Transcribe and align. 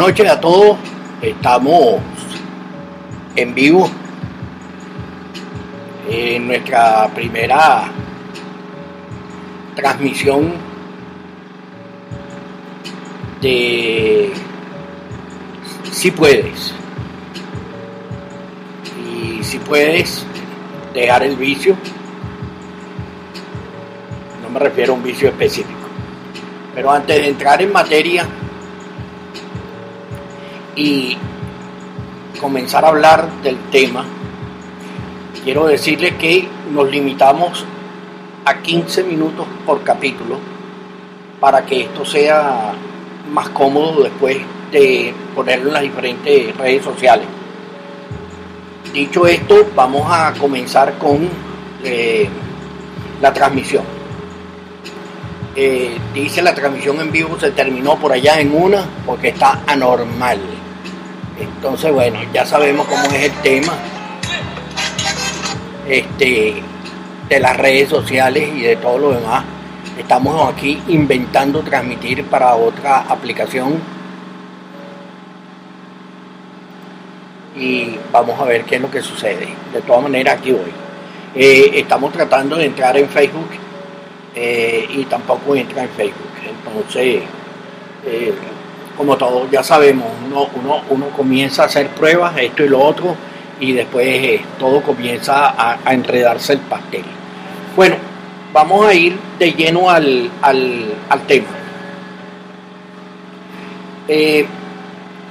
noches 0.00 0.30
a 0.30 0.40
todos. 0.40 0.78
Estamos 1.20 2.00
en 3.36 3.54
vivo 3.54 3.90
en 6.08 6.46
nuestra 6.46 7.06
primera 7.14 7.92
transmisión 9.76 10.54
de 13.42 14.32
Si 15.92 16.10
puedes. 16.12 16.72
Y 19.06 19.44
si 19.44 19.58
puedes 19.58 20.24
dejar 20.94 21.24
el 21.24 21.36
vicio, 21.36 21.76
no 24.42 24.48
me 24.48 24.60
refiero 24.60 24.94
a 24.94 24.96
un 24.96 25.02
vicio 25.02 25.28
específico. 25.28 25.88
Pero 26.74 26.90
antes 26.90 27.16
de 27.20 27.28
entrar 27.28 27.60
en 27.60 27.70
materia, 27.70 28.26
y 30.76 31.16
comenzar 32.40 32.84
a 32.84 32.88
hablar 32.88 33.28
del 33.42 33.58
tema, 33.70 34.04
quiero 35.44 35.66
decirles 35.66 36.14
que 36.14 36.48
nos 36.72 36.90
limitamos 36.90 37.64
a 38.44 38.60
15 38.60 39.04
minutos 39.04 39.46
por 39.66 39.82
capítulo 39.82 40.38
para 41.40 41.64
que 41.64 41.82
esto 41.82 42.04
sea 42.04 42.72
más 43.32 43.48
cómodo 43.50 44.02
después 44.02 44.38
de 44.70 45.14
ponerlo 45.34 45.68
en 45.68 45.74
las 45.74 45.82
diferentes 45.82 46.56
redes 46.56 46.84
sociales. 46.84 47.26
Dicho 48.92 49.26
esto, 49.26 49.68
vamos 49.74 50.06
a 50.08 50.32
comenzar 50.38 50.98
con 50.98 51.28
eh, 51.84 52.28
la 53.20 53.32
transmisión. 53.32 53.84
Eh, 55.56 55.96
dice 56.14 56.42
la 56.42 56.54
transmisión 56.54 57.00
en 57.00 57.10
vivo 57.10 57.36
se 57.38 57.50
terminó 57.50 57.96
por 57.96 58.12
allá 58.12 58.40
en 58.40 58.54
una 58.54 58.84
porque 59.04 59.28
está 59.28 59.62
anormal. 59.66 60.38
Entonces, 61.40 61.90
bueno, 61.92 62.20
ya 62.32 62.44
sabemos 62.44 62.86
cómo 62.86 63.02
es 63.04 63.24
el 63.24 63.32
tema 63.42 63.72
este, 65.88 66.62
de 67.28 67.40
las 67.40 67.56
redes 67.56 67.88
sociales 67.88 68.50
y 68.54 68.60
de 68.60 68.76
todo 68.76 68.98
lo 68.98 69.12
demás. 69.12 69.44
Estamos 69.98 70.52
aquí 70.52 70.80
inventando 70.88 71.60
transmitir 71.62 72.24
para 72.24 72.54
otra 72.54 73.00
aplicación. 73.08 73.80
Y 77.56 77.98
vamos 78.12 78.38
a 78.38 78.44
ver 78.44 78.64
qué 78.64 78.76
es 78.76 78.82
lo 78.82 78.90
que 78.90 79.02
sucede. 79.02 79.48
De 79.72 79.80
todas 79.82 80.02
maneras, 80.02 80.38
aquí 80.38 80.52
voy. 80.52 80.72
Eh, 81.34 81.70
estamos 81.74 82.12
tratando 82.12 82.56
de 82.56 82.66
entrar 82.66 82.96
en 82.96 83.08
Facebook 83.08 83.48
eh, 84.34 84.86
y 84.90 85.04
tampoco 85.04 85.56
entra 85.56 85.82
en 85.82 85.88
Facebook. 85.90 86.30
Entonces, 86.66 87.22
eh, 88.06 88.34
como 89.00 89.16
todos 89.16 89.50
ya 89.50 89.62
sabemos, 89.62 90.08
uno, 90.26 90.46
uno, 90.56 90.82
uno, 90.90 91.06
comienza 91.16 91.62
a 91.62 91.64
hacer 91.64 91.88
pruebas, 91.88 92.34
esto 92.36 92.64
y 92.64 92.68
lo 92.68 92.82
otro, 92.82 93.16
y 93.58 93.72
después 93.72 94.06
eh, 94.06 94.42
todo 94.58 94.82
comienza 94.82 95.54
a, 95.56 95.94
enredarse 95.94 96.52
el 96.52 96.58
pastel. 96.58 97.04
Bueno, 97.74 97.96
vamos 98.52 98.84
a 98.84 98.92
ir 98.92 99.16
de 99.38 99.52
lleno 99.54 99.88
al, 99.88 100.30
tema. 101.26 101.46
Eh, 104.06 104.46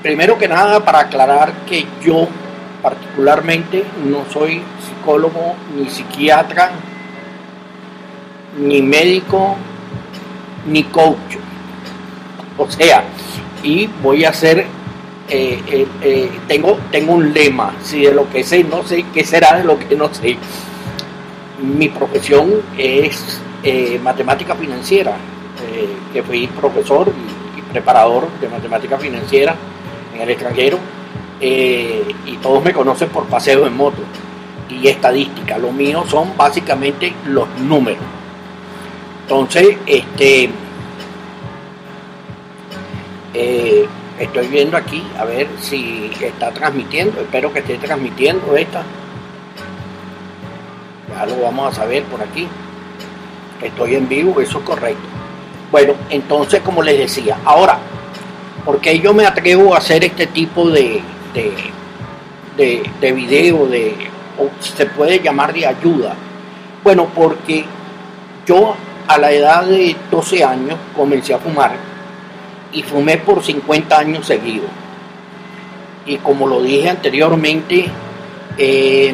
primero 0.02 0.36
que 0.40 0.48
nada, 0.48 0.84
para 0.84 1.02
aclarar 1.02 1.54
que 1.68 1.86
yo 2.04 2.28
particularmente 2.82 3.84
no 4.04 4.26
soy 4.34 4.64
psicólogo, 4.84 5.54
ni 5.78 5.88
psiquiatra, 5.88 6.72
ni 8.58 8.82
médico, 8.82 9.58
ni 10.66 10.86
coach. 10.86 11.38
O 12.58 12.68
sea, 12.68 13.04
y 13.64 13.88
voy 14.02 14.26
a 14.26 14.30
hacer, 14.30 14.66
eh, 15.30 15.62
eh, 15.68 15.88
eh, 16.02 16.32
tengo, 16.48 16.78
tengo 16.92 17.14
un 17.14 17.34
lema, 17.34 17.74
si 17.84 18.02
de 18.02 18.14
lo 18.14 18.30
que 18.30 18.44
sé 18.44 18.64
no 18.64 18.84
sé, 18.84 19.06
¿qué 19.14 19.24
será 19.24 19.58
de 19.58 19.64
lo 19.64 19.78
que 19.78 19.96
no 19.96 20.14
sé? 20.14 20.38
Mi 21.62 21.90
profesión 21.90 22.62
es 22.78 23.42
matemática 24.02 24.56
financiera, 24.56 25.18
que 26.14 26.24
fui 26.24 26.48
profesor 26.48 27.12
y, 27.58 27.62
preparador 27.70 28.28
de 28.42 28.50
matemática 28.50 28.98
financiera 28.98 29.56
en 30.16 30.22
el 30.22 30.30
extranjero, 30.30 30.80
y 31.40 32.38
todos 32.42 32.64
me 32.64 32.74
conocen 32.74 33.10
por 33.10 33.26
paseo 33.26 33.68
en 33.68 33.76
moto 33.76 34.02
y 34.70 34.88
estadística. 34.88 35.58
Lo 35.58 35.72
mío 35.72 36.06
son 36.08 36.36
básicamente 36.38 37.14
los 37.26 37.48
números. 37.60 38.02
Entonces, 39.24 39.78
este 39.86 40.50
eh, 43.34 43.88
estoy 44.20 44.48
viendo 44.48 44.78
aquí 44.78 45.04
a 45.18 45.26
ver 45.26 45.48
si 45.60 46.12
está 46.22 46.52
transmitiendo. 46.52 47.22
Espero 47.22 47.52
que 47.54 47.60
esté 47.60 47.78
transmitiendo 47.78 48.56
esta. 48.56 48.84
Ya 51.10 51.26
lo 51.26 51.42
vamos 51.42 51.72
a 51.74 51.82
saber 51.82 52.04
por 52.04 52.22
aquí. 52.22 52.48
Estoy 53.62 53.96
en 53.96 54.08
vivo, 54.08 54.40
eso 54.40 54.60
es 54.60 54.64
correcto. 54.64 55.02
Bueno, 55.72 55.94
entonces 56.10 56.62
como 56.62 56.82
les 56.82 56.98
decía, 56.98 57.38
ahora, 57.46 57.78
¿por 58.66 58.80
qué 58.80 59.00
yo 59.00 59.14
me 59.14 59.26
atrevo 59.26 59.76
a 59.76 59.78
hacer 59.78 60.04
este 60.04 60.28
tipo 60.28 60.70
de, 60.70 61.02
de, 61.34 61.54
de, 62.58 62.90
de 63.00 63.12
video, 63.12 63.68
de, 63.68 63.96
o 64.38 64.50
se 64.64 64.86
puede 64.86 65.20
llamar 65.20 65.54
de 65.54 65.68
ayuda? 65.68 66.16
Bueno, 66.84 67.08
porque 67.14 67.66
yo 68.48 68.76
a 69.08 69.18
la 69.18 69.32
edad 69.32 69.66
de 69.66 69.96
12 70.10 70.44
años 70.44 70.78
comencé 70.96 71.34
a 71.34 71.40
fumar 71.40 71.89
y 72.72 72.84
fumé 72.84 73.18
por 73.18 73.44
50 73.44 73.98
años 73.98 74.26
seguidos. 74.26 74.70
Y 76.06 76.18
como 76.18 76.48
lo 76.48 76.62
dije 76.62 76.90
anteriormente, 76.90 77.86
eh, 78.58 79.14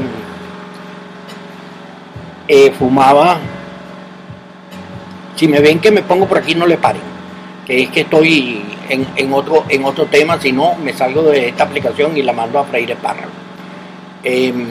eh, 2.47 2.71
fumaba, 2.77 3.38
si 5.35 5.47
me 5.47 5.59
ven 5.59 5.79
que 5.79 5.91
me 5.91 6.03
pongo 6.03 6.27
por 6.27 6.38
aquí 6.38 6.55
no 6.55 6.66
le 6.66 6.77
paren, 6.77 7.01
que 7.66 7.83
es 7.83 7.89
que 7.89 8.01
estoy 8.01 8.63
en, 8.89 9.33
otro, 9.33 9.66
en 9.67 9.83
otro 9.83 10.05
tema, 10.05 10.39
si 10.39 10.51
no 10.51 10.75
me 10.75 10.93
salgo 10.93 11.23
de 11.23 11.49
esta 11.49 11.63
aplicación 11.63 12.16
y 12.16 12.22
la 12.22 12.33
mando 12.33 12.59
a 12.59 12.66
Freire 12.66 12.95
Parra. 12.95 13.27
Em, 14.23 14.67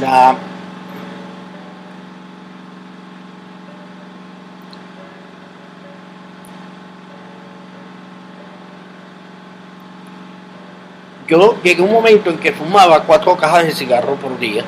la, 0.00 0.36
yo 11.30 11.54
llegué 11.62 11.80
a 11.80 11.84
un 11.84 11.92
momento 11.92 12.28
en 12.28 12.38
que 12.38 12.52
fumaba 12.52 13.04
cuatro 13.04 13.36
cajas 13.36 13.64
de 13.64 13.70
cigarro 13.70 14.16
por 14.16 14.36
día 14.40 14.64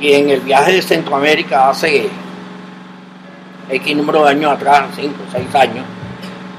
y 0.00 0.14
en 0.14 0.30
el 0.30 0.40
viaje 0.40 0.72
de 0.72 0.82
Centroamérica 0.82 1.70
hace 1.70 2.08
X 3.70 3.96
número 3.96 4.24
de 4.24 4.30
años 4.30 4.52
atrás, 4.52 4.86
cinco 4.96 5.22
o 5.28 5.32
seis 5.32 5.54
años, 5.54 5.84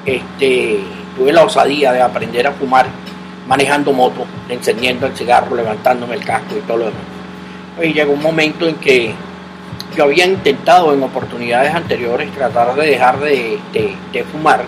este, 0.05 0.79
tuve 1.17 1.33
la 1.33 1.43
osadía 1.43 1.91
de 1.91 2.01
aprender 2.01 2.47
a 2.47 2.53
fumar 2.53 2.87
manejando 3.49 3.91
moto, 3.91 4.25
encendiendo 4.47 5.07
el 5.07 5.15
cigarro, 5.15 5.57
levantándome 5.57 6.15
el 6.15 6.23
casco 6.23 6.55
y 6.57 6.61
todo 6.61 6.77
lo 6.77 6.85
demás. 6.85 7.01
Y 7.83 7.93
llegó 7.93 8.13
un 8.13 8.23
momento 8.23 8.65
en 8.65 8.75
que 8.75 9.13
yo 9.95 10.05
había 10.05 10.25
intentado 10.25 10.93
en 10.93 11.03
oportunidades 11.03 11.75
anteriores 11.75 12.31
tratar 12.31 12.75
de 12.75 12.87
dejar 12.87 13.19
de 13.19 14.25
fumar, 14.31 14.63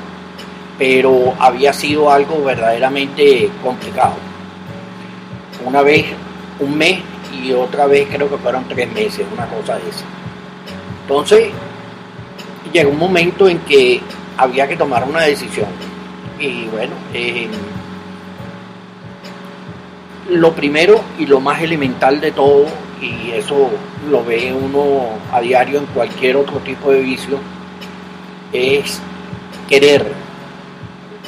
pero 0.77 1.33
había 1.39 1.71
sido 1.71 2.11
algo 2.11 2.43
verdaderamente 2.43 3.49
complicado 3.63 4.28
una 5.65 5.81
vez 5.81 6.05
un 6.59 6.77
mes 6.77 6.99
y 7.33 7.51
otra 7.53 7.85
vez 7.85 8.07
creo 8.11 8.29
que 8.29 8.37
fueron 8.37 8.67
tres 8.67 8.91
meses, 8.91 9.25
una 9.33 9.45
cosa 9.47 9.75
de 9.75 9.89
esa. 9.89 10.05
Entonces, 11.01 11.49
llegó 12.71 12.91
un 12.91 12.99
momento 12.99 13.47
en 13.47 13.59
que 13.59 14.01
había 14.37 14.67
que 14.67 14.77
tomar 14.77 15.03
una 15.03 15.21
decisión. 15.21 15.67
Y 16.39 16.65
bueno, 16.67 16.93
eh, 17.13 17.47
lo 20.29 20.53
primero 20.53 21.01
y 21.17 21.25
lo 21.25 21.39
más 21.39 21.61
elemental 21.61 22.21
de 22.21 22.31
todo, 22.31 22.65
y 23.01 23.31
eso 23.31 23.69
lo 24.09 24.23
ve 24.23 24.53
uno 24.53 25.09
a 25.31 25.41
diario 25.41 25.79
en 25.79 25.85
cualquier 25.87 26.37
otro 26.37 26.59
tipo 26.59 26.91
de 26.91 27.01
vicio, 27.01 27.39
es 28.53 29.01
querer 29.67 30.05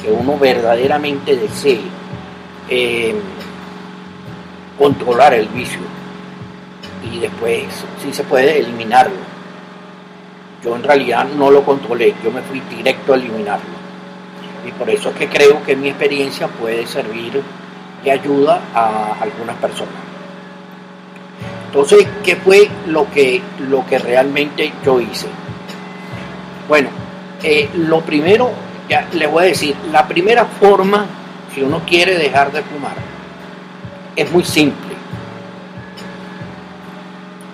que 0.02 0.10
uno 0.10 0.38
verdaderamente 0.38 1.36
desee. 1.36 1.80
Eh, 2.68 3.14
controlar 4.78 5.34
el 5.34 5.48
vicio 5.48 5.80
y 7.10 7.18
después, 7.18 7.64
si 8.02 8.12
se 8.12 8.24
puede, 8.24 8.58
eliminarlo. 8.60 9.16
Yo 10.64 10.76
en 10.76 10.82
realidad 10.82 11.26
no 11.36 11.50
lo 11.50 11.64
controlé, 11.64 12.14
yo 12.22 12.30
me 12.30 12.42
fui 12.42 12.60
directo 12.60 13.12
a 13.12 13.16
eliminarlo. 13.16 13.82
Y 14.66 14.70
por 14.72 14.88
eso 14.88 15.10
es 15.10 15.16
que 15.16 15.28
creo 15.28 15.62
que 15.64 15.74
mi 15.74 15.88
experiencia 15.88 16.46
puede 16.46 16.86
servir 16.86 17.42
de 18.04 18.10
ayuda 18.10 18.60
a 18.74 19.16
algunas 19.20 19.56
personas. 19.56 19.94
Entonces, 21.66 22.06
¿qué 22.22 22.36
fue 22.36 22.70
lo 22.86 23.10
que, 23.10 23.42
lo 23.68 23.84
que 23.86 23.98
realmente 23.98 24.72
yo 24.84 25.00
hice? 25.00 25.26
Bueno, 26.68 26.90
eh, 27.42 27.68
lo 27.74 28.02
primero, 28.02 28.50
ya 28.88 29.08
le 29.12 29.26
voy 29.26 29.44
a 29.44 29.46
decir, 29.46 29.74
la 29.90 30.06
primera 30.06 30.44
forma, 30.44 31.06
si 31.52 31.62
uno 31.62 31.80
quiere 31.86 32.16
dejar 32.16 32.52
de 32.52 32.62
fumar, 32.62 33.11
es 34.16 34.30
muy 34.30 34.44
simple. 34.44 34.92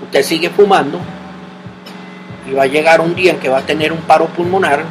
Usted 0.04 0.22
sigue 0.22 0.50
fumando 0.50 1.00
y 2.48 2.54
va 2.54 2.62
a 2.62 2.66
llegar 2.66 3.00
un 3.00 3.14
día 3.14 3.32
en 3.32 3.38
que 3.38 3.48
va 3.48 3.58
a 3.58 3.62
tener 3.62 3.92
un 3.92 4.00
paro 4.00 4.26
pulmonar, 4.26 4.84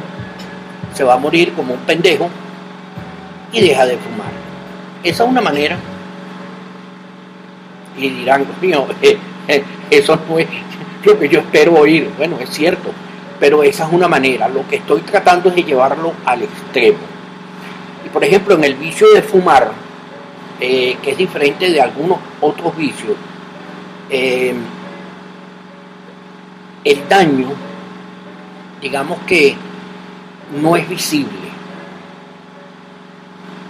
se 0.94 1.04
va 1.04 1.14
a 1.14 1.18
morir 1.18 1.52
como 1.54 1.74
un 1.74 1.80
pendejo 1.80 2.28
y 3.52 3.60
deja 3.60 3.86
de 3.86 3.96
fumar. 3.96 4.30
Esa 5.02 5.24
es 5.24 5.30
una 5.30 5.40
manera. 5.40 5.76
Y 7.96 8.10
dirán, 8.10 8.46
mío, 8.60 8.86
eso 9.90 10.18
no 10.28 10.38
es 10.38 10.46
lo 11.04 11.18
que 11.18 11.28
yo 11.28 11.40
espero 11.40 11.74
oír. 11.74 12.10
Bueno, 12.16 12.36
es 12.40 12.50
cierto, 12.50 12.90
pero 13.40 13.62
esa 13.62 13.86
es 13.86 13.92
una 13.92 14.08
manera. 14.08 14.48
Lo 14.48 14.66
que 14.68 14.76
estoy 14.76 15.00
tratando 15.00 15.48
es 15.48 15.56
de 15.56 15.64
llevarlo 15.64 16.12
al 16.24 16.42
extremo. 16.42 16.98
Y 18.06 18.08
por 18.08 18.22
ejemplo, 18.22 18.54
en 18.54 18.64
el 18.64 18.74
vicio 18.74 19.08
de 19.12 19.22
fumar, 19.22 19.72
eh, 20.60 20.96
que 21.02 21.12
es 21.12 21.16
diferente 21.16 21.70
de 21.70 21.80
algunos 21.80 22.18
otros 22.40 22.76
vicios, 22.76 23.16
eh, 24.10 24.54
el 26.84 27.08
daño, 27.08 27.48
digamos 28.80 29.18
que 29.20 29.54
no 30.60 30.74
es 30.74 30.88
visible. 30.88 31.48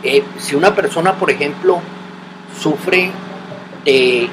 Eh, 0.03 0.23
si 0.39 0.55
una 0.55 0.75
persona, 0.75 1.13
por 1.15 1.31
ejemplo, 1.31 1.81
sufre 2.59 3.11
de, 3.85 4.31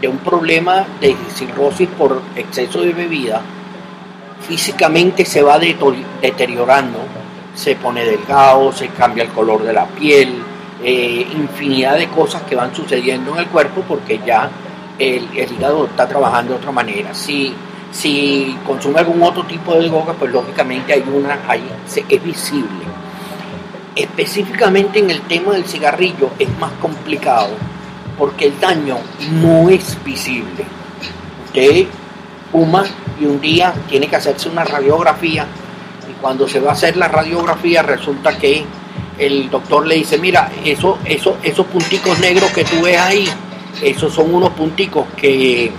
de 0.00 0.08
un 0.08 0.18
problema 0.18 0.86
de 1.00 1.14
cirrosis 1.34 1.88
por 1.88 2.22
exceso 2.36 2.80
de 2.80 2.92
bebida, 2.92 3.42
físicamente 4.48 5.24
se 5.24 5.42
va 5.42 5.58
deteriorando, 5.58 7.00
se 7.54 7.76
pone 7.76 8.04
delgado, 8.04 8.72
se 8.72 8.88
cambia 8.88 9.24
el 9.24 9.30
color 9.30 9.62
de 9.62 9.72
la 9.72 9.86
piel, 9.86 10.53
eh, 10.84 11.26
infinidad 11.34 11.96
de 11.96 12.08
cosas 12.08 12.42
que 12.42 12.54
van 12.54 12.74
sucediendo 12.74 13.32
en 13.32 13.38
el 13.38 13.46
cuerpo 13.46 13.82
porque 13.88 14.20
ya 14.24 14.50
el, 14.98 15.26
hígado 15.34 15.86
está 15.86 16.06
trabajando 16.06 16.52
de 16.52 16.58
otra 16.58 16.72
manera. 16.72 17.14
Si, 17.14 17.54
si 17.90 18.54
consume 18.66 19.00
algún 19.00 19.22
otro 19.22 19.44
tipo 19.44 19.74
de 19.74 19.88
droga, 19.88 20.12
pues 20.12 20.30
lógicamente 20.30 20.92
hay 20.92 21.02
una, 21.10 21.40
ahí 21.48 21.64
es 21.86 22.22
visible. 22.22 22.84
Específicamente 23.96 24.98
en 24.98 25.10
el 25.10 25.22
tema 25.22 25.52
del 25.52 25.64
cigarrillo 25.64 26.30
es 26.38 26.48
más 26.58 26.72
complicado 26.72 27.54
porque 28.18 28.48
el 28.48 28.60
daño 28.60 28.98
no 29.32 29.70
es 29.70 29.96
visible. 30.04 30.64
Usted 31.46 31.86
fuma 32.52 32.84
y 33.18 33.24
un 33.24 33.40
día 33.40 33.72
tiene 33.88 34.06
que 34.06 34.16
hacerse 34.16 34.50
una 34.50 34.64
radiografía 34.64 35.46
y 36.10 36.12
cuando 36.20 36.46
se 36.46 36.60
va 36.60 36.70
a 36.70 36.72
hacer 36.74 36.96
la 36.96 37.08
radiografía 37.08 37.82
resulta 37.82 38.36
que 38.36 38.64
el 39.18 39.50
doctor 39.50 39.86
le 39.86 39.96
dice, 39.96 40.18
mira, 40.18 40.50
eso, 40.64 40.98
eso, 41.04 41.36
esos 41.42 41.66
punticos 41.66 42.18
negros 42.18 42.50
que 42.52 42.64
tú 42.64 42.82
ves 42.82 42.98
ahí, 42.98 43.28
esos 43.82 44.12
son 44.12 44.34
unos 44.34 44.50
punticos 44.50 45.06
que, 45.16 45.70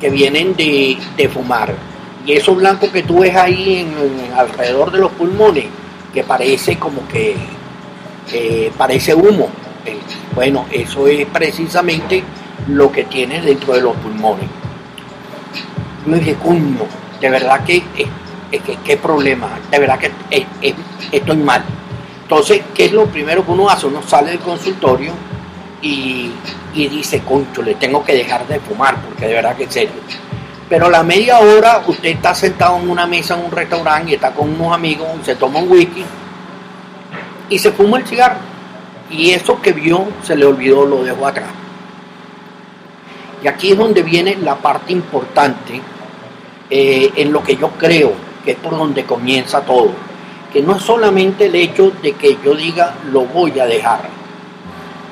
que 0.00 0.10
vienen 0.10 0.54
de, 0.56 1.28
fumar. 1.32 1.74
Y 2.26 2.32
eso 2.32 2.54
blanco 2.54 2.90
que 2.90 3.02
tú 3.02 3.20
ves 3.20 3.36
ahí 3.36 3.86
alrededor 4.36 4.90
de 4.90 4.98
los 4.98 5.12
pulmones, 5.12 5.66
que 6.12 6.24
parece 6.24 6.78
como 6.78 7.06
que 7.08 7.36
parece 8.76 9.14
humo. 9.14 9.48
Eh, 9.84 9.98
bueno, 10.34 10.66
eso 10.70 11.06
es 11.06 11.26
precisamente 11.26 12.22
lo 12.68 12.90
que 12.90 13.04
tiene 13.04 13.40
dentro 13.40 13.74
de 13.74 13.82
los 13.82 13.96
pulmones. 13.96 14.46
Yo 16.06 16.14
dije, 16.14 16.34
coño, 16.42 16.86
de 17.20 17.30
verdad 17.30 17.64
que, 17.64 17.82
qué 18.60 18.96
problema, 18.96 19.48
de 19.70 19.78
verdad 19.78 19.98
que 19.98 20.12
estoy 21.12 21.36
mal. 21.36 21.64
Entonces, 22.22 22.62
¿qué 22.74 22.86
es 22.86 22.92
lo 22.92 23.06
primero 23.06 23.44
que 23.44 23.50
uno 23.50 23.68
hace? 23.68 23.86
Uno 23.86 24.02
sale 24.02 24.30
del 24.30 24.40
consultorio 24.40 25.12
y, 25.82 26.32
dice, 26.72 27.20
concho, 27.20 27.62
le 27.62 27.74
tengo 27.74 28.02
que 28.02 28.14
dejar 28.14 28.46
de 28.46 28.58
fumar, 28.60 28.96
porque 29.02 29.26
de 29.26 29.34
verdad 29.34 29.54
que 29.54 29.64
es 29.64 29.72
serio. 29.72 29.92
Pero 30.68 30.86
a 30.86 30.90
la 30.90 31.02
media 31.02 31.38
hora 31.38 31.82
usted 31.86 32.08
está 32.08 32.34
sentado 32.34 32.78
en 32.78 32.88
una 32.88 33.06
mesa 33.06 33.34
en 33.34 33.44
un 33.44 33.50
restaurante 33.50 34.12
y 34.12 34.14
está 34.14 34.32
con 34.32 34.48
unos 34.48 34.74
amigos, 34.74 35.06
se 35.22 35.36
toma 35.36 35.58
un 35.58 35.70
whisky 35.70 36.04
y 37.50 37.58
se 37.58 37.70
fuma 37.70 37.98
el 37.98 38.06
cigarro. 38.06 38.38
Y 39.10 39.32
eso 39.32 39.60
que 39.60 39.72
vio 39.72 40.08
se 40.22 40.34
le 40.34 40.46
olvidó, 40.46 40.86
lo 40.86 41.04
dejó 41.04 41.26
atrás. 41.26 41.50
Y 43.42 43.48
aquí 43.48 43.72
es 43.72 43.78
donde 43.78 44.02
viene 44.02 44.36
la 44.36 44.56
parte 44.56 44.94
importante 44.94 45.82
eh, 46.70 47.12
en 47.14 47.30
lo 47.30 47.42
que 47.42 47.56
yo 47.56 47.68
creo 47.72 48.14
que 48.44 48.52
es 48.52 48.58
por 48.58 48.76
donde 48.76 49.04
comienza 49.04 49.60
todo. 49.62 49.90
Que 50.52 50.62
no 50.62 50.76
es 50.76 50.82
solamente 50.82 51.46
el 51.46 51.54
hecho 51.54 51.90
de 52.02 52.12
que 52.12 52.38
yo 52.44 52.54
diga 52.54 52.94
lo 53.10 53.22
voy 53.22 53.58
a 53.58 53.66
dejar. 53.66 54.08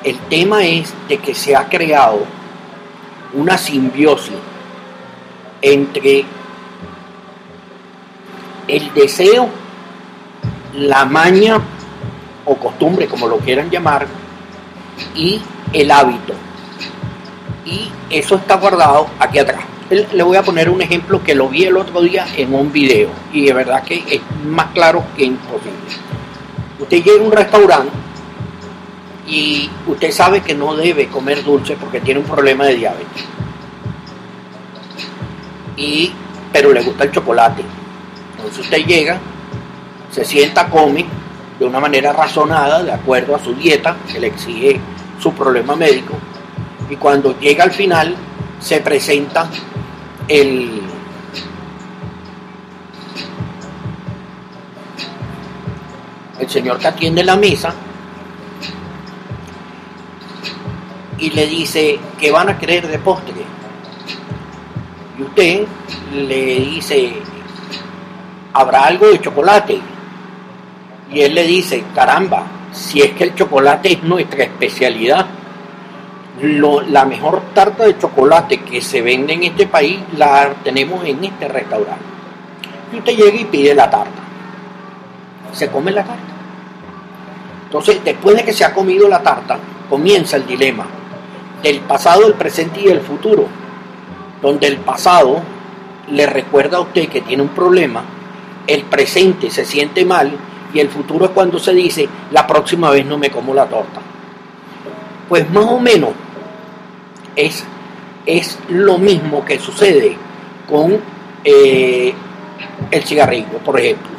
El 0.03 0.17
tema 0.29 0.63
es 0.63 0.93
de 1.07 1.17
que 1.17 1.33
se 1.33 1.55
ha 1.55 1.67
creado 1.67 2.19
una 3.33 3.57
simbiosis 3.57 4.35
entre 5.61 6.25
el 8.67 8.93
deseo, 8.93 9.49
la 10.75 11.05
maña 11.05 11.59
o 12.45 12.55
costumbre, 12.55 13.07
como 13.07 13.27
lo 13.27 13.37
quieran 13.37 13.69
llamar, 13.69 14.07
y 15.15 15.41
el 15.71 15.91
hábito. 15.91 16.33
Y 17.65 17.89
eso 18.09 18.35
está 18.35 18.57
guardado 18.57 19.07
aquí 19.19 19.39
atrás. 19.39 19.72
Le 19.89 20.23
voy 20.23 20.37
a 20.37 20.43
poner 20.43 20.69
un 20.69 20.81
ejemplo 20.81 21.21
que 21.23 21.35
lo 21.35 21.49
vi 21.49 21.65
el 21.65 21.77
otro 21.77 22.01
día 22.01 22.25
en 22.37 22.53
un 22.53 22.71
video 22.71 23.09
y 23.31 23.45
de 23.45 23.53
verdad 23.53 23.83
que 23.83 24.03
es 24.07 24.21
más 24.45 24.67
claro 24.67 25.03
que 25.15 25.25
imposible. 25.25 25.77
Usted 26.79 27.03
llega 27.03 27.21
a 27.21 27.25
un 27.25 27.31
restaurante 27.31 27.91
y 29.27 29.69
usted 29.87 30.11
sabe 30.11 30.41
que 30.41 30.53
no 30.53 30.75
debe 30.75 31.07
comer 31.07 31.43
dulce 31.43 31.75
porque 31.75 32.01
tiene 32.01 32.19
un 32.21 32.25
problema 32.25 32.65
de 32.65 32.75
diabetes. 32.75 33.25
Y, 35.75 36.11
pero 36.51 36.71
le 36.71 36.81
gusta 36.81 37.03
el 37.03 37.11
chocolate. 37.11 37.63
Entonces 38.35 38.59
usted 38.59 38.85
llega, 38.85 39.19
se 40.11 40.25
sienta, 40.25 40.69
come 40.69 41.05
de 41.59 41.65
una 41.65 41.79
manera 41.79 42.13
razonada, 42.13 42.83
de 42.83 42.91
acuerdo 42.91 43.35
a 43.35 43.39
su 43.39 43.53
dieta, 43.53 43.97
que 44.11 44.19
le 44.19 44.27
exige 44.27 44.79
su 45.19 45.33
problema 45.33 45.75
médico. 45.75 46.13
Y 46.89 46.95
cuando 46.95 47.37
llega 47.39 47.63
al 47.63 47.71
final, 47.71 48.15
se 48.59 48.79
presenta 48.81 49.49
el, 50.27 50.81
el 56.39 56.49
señor 56.49 56.79
que 56.79 56.87
atiende 56.87 57.23
la 57.23 57.35
mesa 57.35 57.73
y 61.17 61.29
le 61.29 61.45
dice 61.47 61.99
que 62.19 62.31
van 62.31 62.49
a 62.49 62.57
querer 62.57 62.87
de 62.87 62.99
postre. 62.99 63.33
Y 65.17 65.23
usted 65.23 65.65
le 66.13 66.55
dice, 66.59 67.13
¿habrá 68.53 68.85
algo 68.85 69.07
de 69.07 69.21
chocolate? 69.21 69.79
Y 71.11 71.21
él 71.21 71.35
le 71.35 71.43
dice, 71.43 71.83
caramba, 71.93 72.43
si 72.71 73.01
es 73.01 73.11
que 73.11 73.25
el 73.25 73.35
chocolate 73.35 73.93
es 73.93 74.03
nuestra 74.03 74.43
especialidad, 74.43 75.27
la 76.41 77.05
mejor 77.05 77.41
tarta 77.53 77.85
de 77.85 77.97
chocolate 77.97 78.61
que 78.61 78.81
se 78.81 79.01
vende 79.01 79.33
en 79.33 79.43
este 79.43 79.67
país 79.67 79.99
la 80.17 80.53
tenemos 80.63 81.05
en 81.05 81.23
este 81.23 81.47
restaurante. 81.47 82.03
Y 82.91 82.97
usted 82.97 83.15
llega 83.15 83.39
y 83.39 83.45
pide 83.45 83.75
la 83.75 83.89
tarta. 83.89 84.21
Se 85.51 85.69
come 85.69 85.91
la 85.91 86.03
tarta. 86.03 86.33
Entonces, 87.65 88.03
después 88.03 88.35
de 88.35 88.43
que 88.43 88.53
se 88.53 88.65
ha 88.65 88.73
comido 88.73 89.07
la 89.07 89.21
tarta, 89.21 89.57
comienza 89.89 90.37
el 90.37 90.45
dilema 90.47 90.85
del 91.61 91.79
pasado, 91.79 92.27
el 92.27 92.33
presente 92.33 92.81
y 92.81 92.87
el 92.87 93.01
futuro, 93.01 93.47
donde 94.41 94.67
el 94.67 94.77
pasado 94.77 95.41
le 96.09 96.25
recuerda 96.25 96.77
a 96.77 96.81
usted 96.81 97.07
que 97.07 97.21
tiene 97.21 97.43
un 97.43 97.49
problema, 97.49 98.03
el 98.67 98.83
presente 98.83 99.49
se 99.49 99.65
siente 99.65 100.03
mal 100.05 100.31
y 100.73 100.79
el 100.79 100.89
futuro 100.89 101.25
es 101.25 101.31
cuando 101.31 101.59
se 101.59 101.73
dice, 101.73 102.07
la 102.31 102.45
próxima 102.45 102.89
vez 102.89 103.05
no 103.05 103.17
me 103.17 103.29
como 103.29 103.53
la 103.53 103.65
torta. 103.65 104.01
Pues 105.29 105.49
más 105.49 105.65
o 105.65 105.79
menos 105.79 106.11
es, 107.35 107.63
es 108.25 108.57
lo 108.69 108.97
mismo 108.97 109.43
que 109.45 109.59
sucede 109.59 110.17
con 110.69 110.97
eh, 111.43 112.13
el 112.91 113.03
cigarrillo, 113.03 113.57
por 113.65 113.79
ejemplo. 113.79 114.09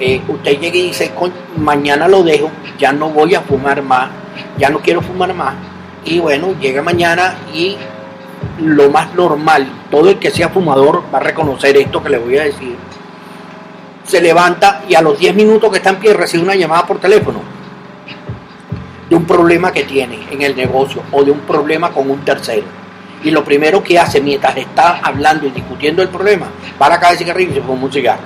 Eh, 0.00 0.20
usted 0.26 0.58
llega 0.58 0.76
y 0.76 0.82
dice, 0.88 1.12
mañana 1.56 2.08
lo 2.08 2.22
dejo, 2.22 2.50
ya 2.78 2.92
no 2.92 3.10
voy 3.10 3.34
a 3.34 3.40
fumar 3.42 3.80
más, 3.82 4.10
ya 4.58 4.70
no 4.70 4.80
quiero 4.80 5.00
fumar 5.00 5.32
más. 5.34 5.54
Y 6.04 6.18
bueno, 6.18 6.54
llega 6.60 6.82
mañana 6.82 7.36
y 7.52 7.76
lo 8.60 8.90
más 8.90 9.14
normal, 9.14 9.66
todo 9.90 10.10
el 10.10 10.18
que 10.18 10.30
sea 10.30 10.48
fumador 10.48 11.04
va 11.12 11.18
a 11.18 11.22
reconocer 11.22 11.76
esto 11.76 12.02
que 12.02 12.10
le 12.10 12.18
voy 12.18 12.38
a 12.38 12.44
decir 12.44 12.76
se 14.04 14.20
levanta 14.20 14.82
y 14.88 14.94
a 14.94 15.02
los 15.02 15.18
10 15.18 15.34
minutos 15.34 15.70
que 15.70 15.78
está 15.78 15.90
en 15.90 15.96
pie 15.96 16.12
recibe 16.12 16.42
una 16.42 16.54
llamada 16.54 16.86
por 16.86 16.98
teléfono 17.00 17.40
de 19.08 19.16
un 19.16 19.24
problema 19.24 19.72
que 19.72 19.84
tiene 19.84 20.26
en 20.30 20.42
el 20.42 20.56
negocio 20.56 21.02
o 21.12 21.24
de 21.24 21.30
un 21.30 21.40
problema 21.40 21.90
con 21.90 22.10
un 22.10 22.24
tercero. 22.24 22.64
Y 23.22 23.30
lo 23.30 23.44
primero 23.44 23.82
que 23.82 23.98
hace 23.98 24.20
mientras 24.20 24.56
está 24.56 24.98
hablando 25.02 25.46
y 25.46 25.50
discutiendo 25.50 26.02
el 26.02 26.08
problema, 26.08 26.46
va 26.80 26.86
a 26.86 26.90
la 26.90 27.00
caja 27.00 27.12
de 27.12 27.18
cigarrillo 27.18 27.52
y 27.52 27.54
se 27.54 27.62
fuma 27.62 27.84
un 27.84 27.92
cigarro. 27.92 28.22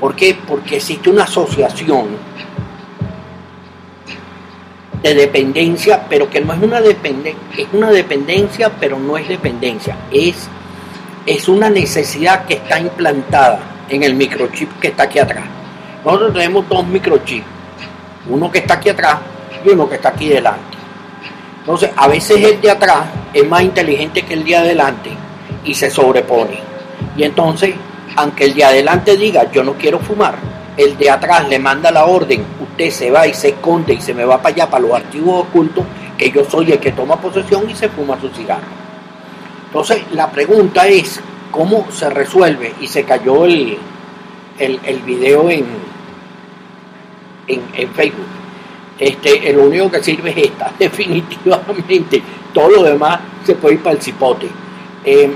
¿Por 0.00 0.14
qué? 0.14 0.36
Porque 0.46 0.76
existe 0.76 1.10
una 1.10 1.24
asociación 1.24 2.08
de 5.02 5.14
dependencia, 5.14 6.06
pero 6.08 6.30
que 6.30 6.40
no 6.40 6.52
es 6.52 6.62
una 6.62 6.80
dependencia, 6.80 7.42
es 7.56 7.66
una 7.72 7.90
dependencia, 7.90 8.70
pero 8.80 8.98
no 8.98 9.16
es 9.16 9.28
dependencia, 9.28 9.96
es, 10.12 10.48
es 11.26 11.48
una 11.48 11.68
necesidad 11.68 12.46
que 12.46 12.54
está 12.54 12.78
implantada 12.78 13.60
en 13.88 14.04
el 14.04 14.14
microchip 14.14 14.78
que 14.78 14.88
está 14.88 15.04
aquí 15.04 15.18
atrás. 15.18 15.44
Nosotros 16.04 16.34
tenemos 16.34 16.68
dos 16.68 16.86
microchips, 16.86 17.46
uno 18.28 18.50
que 18.50 18.58
está 18.58 18.74
aquí 18.74 18.88
atrás 18.88 19.18
y 19.64 19.70
uno 19.70 19.88
que 19.88 19.96
está 19.96 20.10
aquí 20.10 20.28
delante. 20.28 20.78
Entonces, 21.60 21.90
a 21.96 22.08
veces 22.08 22.42
el 22.42 22.60
de 22.60 22.70
atrás 22.70 23.04
es 23.32 23.48
más 23.48 23.62
inteligente 23.62 24.22
que 24.22 24.34
el 24.34 24.44
de 24.44 24.56
adelante 24.56 25.10
y 25.64 25.74
se 25.74 25.90
sobrepone. 25.90 26.58
Y 27.16 27.22
entonces, 27.22 27.74
aunque 28.16 28.46
el 28.46 28.54
de 28.54 28.64
adelante 28.64 29.16
diga 29.16 29.50
yo 29.52 29.62
no 29.62 29.74
quiero 29.74 29.98
fumar, 29.98 30.34
el 30.76 30.96
de 30.96 31.10
atrás 31.10 31.48
le 31.48 31.58
manda 31.58 31.90
la 31.90 32.06
orden, 32.06 32.44
usted 32.60 32.90
se 32.90 33.10
va 33.10 33.26
y 33.26 33.34
se 33.34 33.50
esconde 33.50 33.94
y 33.94 34.00
se 34.00 34.14
me 34.14 34.24
va 34.24 34.38
para 34.40 34.54
allá, 34.54 34.70
para 34.70 34.82
los 34.82 34.94
archivos 34.94 35.42
ocultos, 35.42 35.84
que 36.16 36.30
yo 36.30 36.44
soy 36.44 36.72
el 36.72 36.78
que 36.78 36.92
toma 36.92 37.20
posesión 37.20 37.68
y 37.68 37.74
se 37.74 37.88
fuma 37.88 38.20
su 38.20 38.28
cigarro. 38.30 38.82
Entonces, 39.66 40.02
la 40.12 40.30
pregunta 40.30 40.86
es, 40.86 41.20
¿cómo 41.50 41.86
se 41.90 42.10
resuelve? 42.10 42.74
Y 42.80 42.88
se 42.88 43.04
cayó 43.04 43.44
el, 43.44 43.78
el, 44.58 45.02
video 45.06 45.50
en, 45.50 45.66
en, 47.46 47.88
Facebook. 47.94 48.26
Este, 48.98 49.52
lo 49.52 49.64
único 49.64 49.90
que 49.90 50.02
sirve 50.02 50.30
es 50.30 50.36
esta, 50.48 50.72
definitivamente. 50.78 52.22
Todo 52.52 52.68
lo 52.70 52.82
demás 52.82 53.20
se 53.44 53.54
puede 53.54 53.76
ir 53.76 53.82
para 53.82 53.96
el 53.96 54.02
cipote. 54.02 54.48
Eh, 55.04 55.30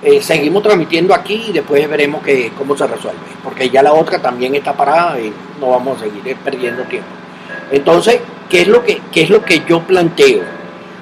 eh, 0.00 0.22
seguimos 0.22 0.62
transmitiendo 0.62 1.12
aquí 1.12 1.46
y 1.48 1.52
después 1.52 1.88
veremos 1.88 2.22
que, 2.22 2.52
cómo 2.56 2.76
se 2.76 2.86
resuelve, 2.86 3.18
porque 3.42 3.68
ya 3.68 3.82
la 3.82 3.92
otra 3.92 4.20
también 4.20 4.54
está 4.54 4.72
parada 4.72 5.18
y 5.20 5.32
no 5.60 5.70
vamos 5.70 5.98
a 5.98 6.04
seguir 6.04 6.36
perdiendo 6.36 6.84
tiempo. 6.84 7.08
Entonces, 7.70 8.20
¿qué 8.48 8.62
es 8.62 8.68
lo 8.68 8.84
que, 8.84 9.00
qué 9.10 9.22
es 9.22 9.30
lo 9.30 9.44
que 9.44 9.64
yo 9.68 9.80
planteo? 9.80 10.42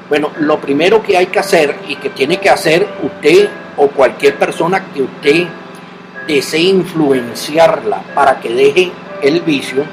Bueno, 0.08 0.30
lo 0.38 0.58
primero 0.58 1.02
que 1.02 1.16
hay 1.16 1.26
que 1.26 1.38
hacer 1.38 1.76
y 1.88 1.96
que 1.96 2.10
tiene 2.10 2.38
que 2.38 2.48
hacer 2.48 2.86
usted 3.02 3.48
o 3.76 3.88
cualquier 3.88 4.36
persona 4.36 4.86
que 4.94 5.02
usted 5.02 5.46
desee 6.26 6.62
influenciarla 6.62 8.02
para 8.14 8.40
que 8.40 8.48
deje 8.48 8.92
el 9.22 9.40
vicio, 9.42 9.84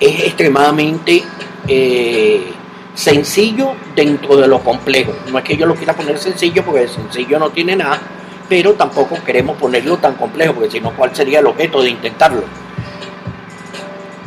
es 0.00 0.24
extremadamente 0.24 1.22
eh, 1.68 2.52
sencillo 2.94 3.74
dentro 3.94 4.36
de 4.36 4.48
lo 4.48 4.60
complejo. 4.60 5.12
No 5.30 5.38
es 5.38 5.44
que 5.44 5.56
yo 5.56 5.66
lo 5.66 5.74
quiera 5.74 5.94
poner 5.94 6.18
sencillo 6.18 6.64
porque 6.64 6.88
sencillo 6.88 7.38
no 7.38 7.50
tiene 7.50 7.76
nada, 7.76 8.00
pero 8.48 8.74
tampoco 8.74 9.16
queremos 9.24 9.56
ponerlo 9.56 9.98
tan 9.98 10.14
complejo 10.14 10.54
porque 10.54 10.70
si 10.70 10.80
no, 10.80 10.90
¿cuál 10.96 11.14
sería 11.14 11.40
el 11.40 11.46
objeto 11.46 11.82
de 11.82 11.90
intentarlo? 11.90 12.42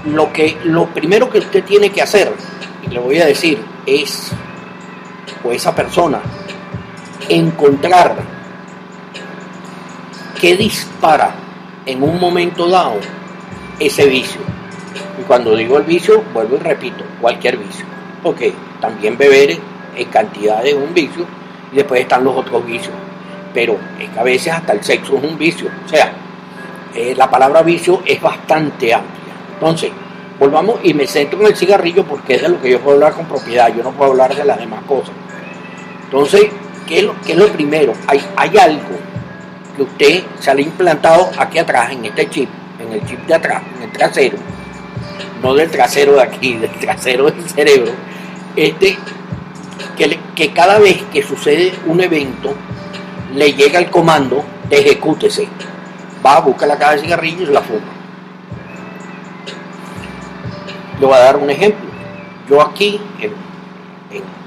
Lo, 0.06 0.32
que, 0.32 0.58
lo 0.63 0.88
primero 0.88 1.30
que 1.30 1.39
usted 1.39 1.63
tiene 1.63 1.89
que 1.89 2.01
hacer, 2.01 2.32
y 2.86 2.94
le 2.94 3.00
voy 3.00 3.20
a 3.20 3.25
decir, 3.25 3.63
es, 3.86 4.32
o 5.44 5.51
esa 5.51 5.74
persona, 5.74 6.22
encontrar 7.30 8.15
qué 10.39 10.56
dispara 10.58 11.34
en 11.86 12.03
un 12.03 12.20
momento 12.20 12.68
dado 12.68 13.00
ese 13.80 14.06
vicio. 14.08 14.42
Y 15.20 15.24
cuando 15.24 15.55
digo 15.55 15.77
el 15.77 15.84
vicio, 15.84 16.24
vuelvo 16.34 16.55
y 16.55 16.60
repito, 16.60 17.03
cualquier 17.22 17.58
vicio. 17.58 17.86
Porque 18.22 18.53
también 18.82 19.17
beber 19.17 19.58
en 19.96 20.10
cantidad 20.10 20.65
es 20.65 20.74
un 20.74 20.93
vicio 20.93 21.25
y 21.72 21.75
después 21.75 22.01
están 22.01 22.24
los 22.24 22.36
otros 22.36 22.65
vicios. 22.65 22.93
Pero 23.53 23.77
es 24.00 24.10
que 24.10 24.20
a 24.20 24.24
veces 24.24 24.53
hasta 24.53 24.74
el 24.74 24.84
sexo 24.84 25.17
es 25.17 25.24
un 25.24 25.38
vicio. 25.38 25.70
O 25.86 25.89
sea, 25.89 26.12
eh, 26.96 27.13
la 27.15 27.29
palabra 27.29 27.62
vicio 27.62 28.01
es 28.05 28.20
bastante 28.22 28.93
amplia. 28.93 29.34
Entonces, 29.53 29.91
volvamos 30.39 30.79
y 30.84 30.93
me 30.93 31.05
centro 31.05 31.39
en 31.41 31.48
el 31.48 31.55
cigarrillo 31.55 32.03
porque 32.05 32.36
es 32.36 32.41
de 32.41 32.50
lo 32.50 32.62
que 32.62 32.72
yo 32.72 32.79
puedo 32.79 32.96
hablar 32.96 33.13
con 33.13 33.25
propiedad. 33.25 33.74
Yo 33.75 33.84
no 33.84 33.91
puedo 33.91 34.12
hablar 34.12 34.36
de 34.36 34.46
las 34.46 34.58
demás 34.58 34.84
cosas. 34.86 35.13
Entonces, 36.05 36.50
¿qué 36.88 37.00
es 37.00 37.03
lo, 37.03 37.15
qué 37.22 37.34
es 37.34 37.38
lo 37.38 37.48
primero? 37.48 37.93
Hay, 38.08 38.22
hay 38.36 38.58
algo 38.58 38.98
que 39.75 39.84
usted 39.84 40.24
se 40.39 40.51
ha 40.51 40.60
implantado 40.60 41.29
aquí 41.38 41.58
atrás, 41.58 41.91
en 41.91 42.05
este 42.05 42.29
chip, 42.29 42.50
en 42.79 42.93
el 42.93 43.05
chip 43.05 43.20
de 43.25 43.34
atrás, 43.34 43.62
en 43.77 43.84
el 43.84 43.91
trasero, 43.91 44.38
no 45.43 45.53
del 45.53 45.69
trasero 45.69 46.13
de 46.13 46.23
aquí, 46.23 46.55
del 46.55 46.71
trasero 46.71 47.29
del 47.29 47.47
cerebro, 47.47 47.91
este, 48.55 48.97
que, 49.97 50.19
que 50.33 50.51
cada 50.53 50.79
vez 50.79 51.03
que 51.12 51.21
sucede 51.21 51.73
un 51.85 52.01
evento, 52.01 52.55
le 53.35 53.53
llega 53.53 53.77
el 53.77 53.91
comando 53.91 54.43
ejecútese. 54.69 55.47
Va 56.25 56.38
a 56.38 56.41
buscar 56.41 56.67
la 56.67 56.77
caja 56.77 56.93
de 56.93 57.01
cigarrillos 57.01 57.50
y 57.50 57.53
la 57.53 57.62
fuma. 57.62 57.81
Le 61.00 61.05
voy 61.05 61.15
a 61.15 61.19
dar 61.19 61.38
un 61.38 61.50
ejemplo. 61.50 61.85
Yo 62.50 62.62
aquí, 62.62 63.00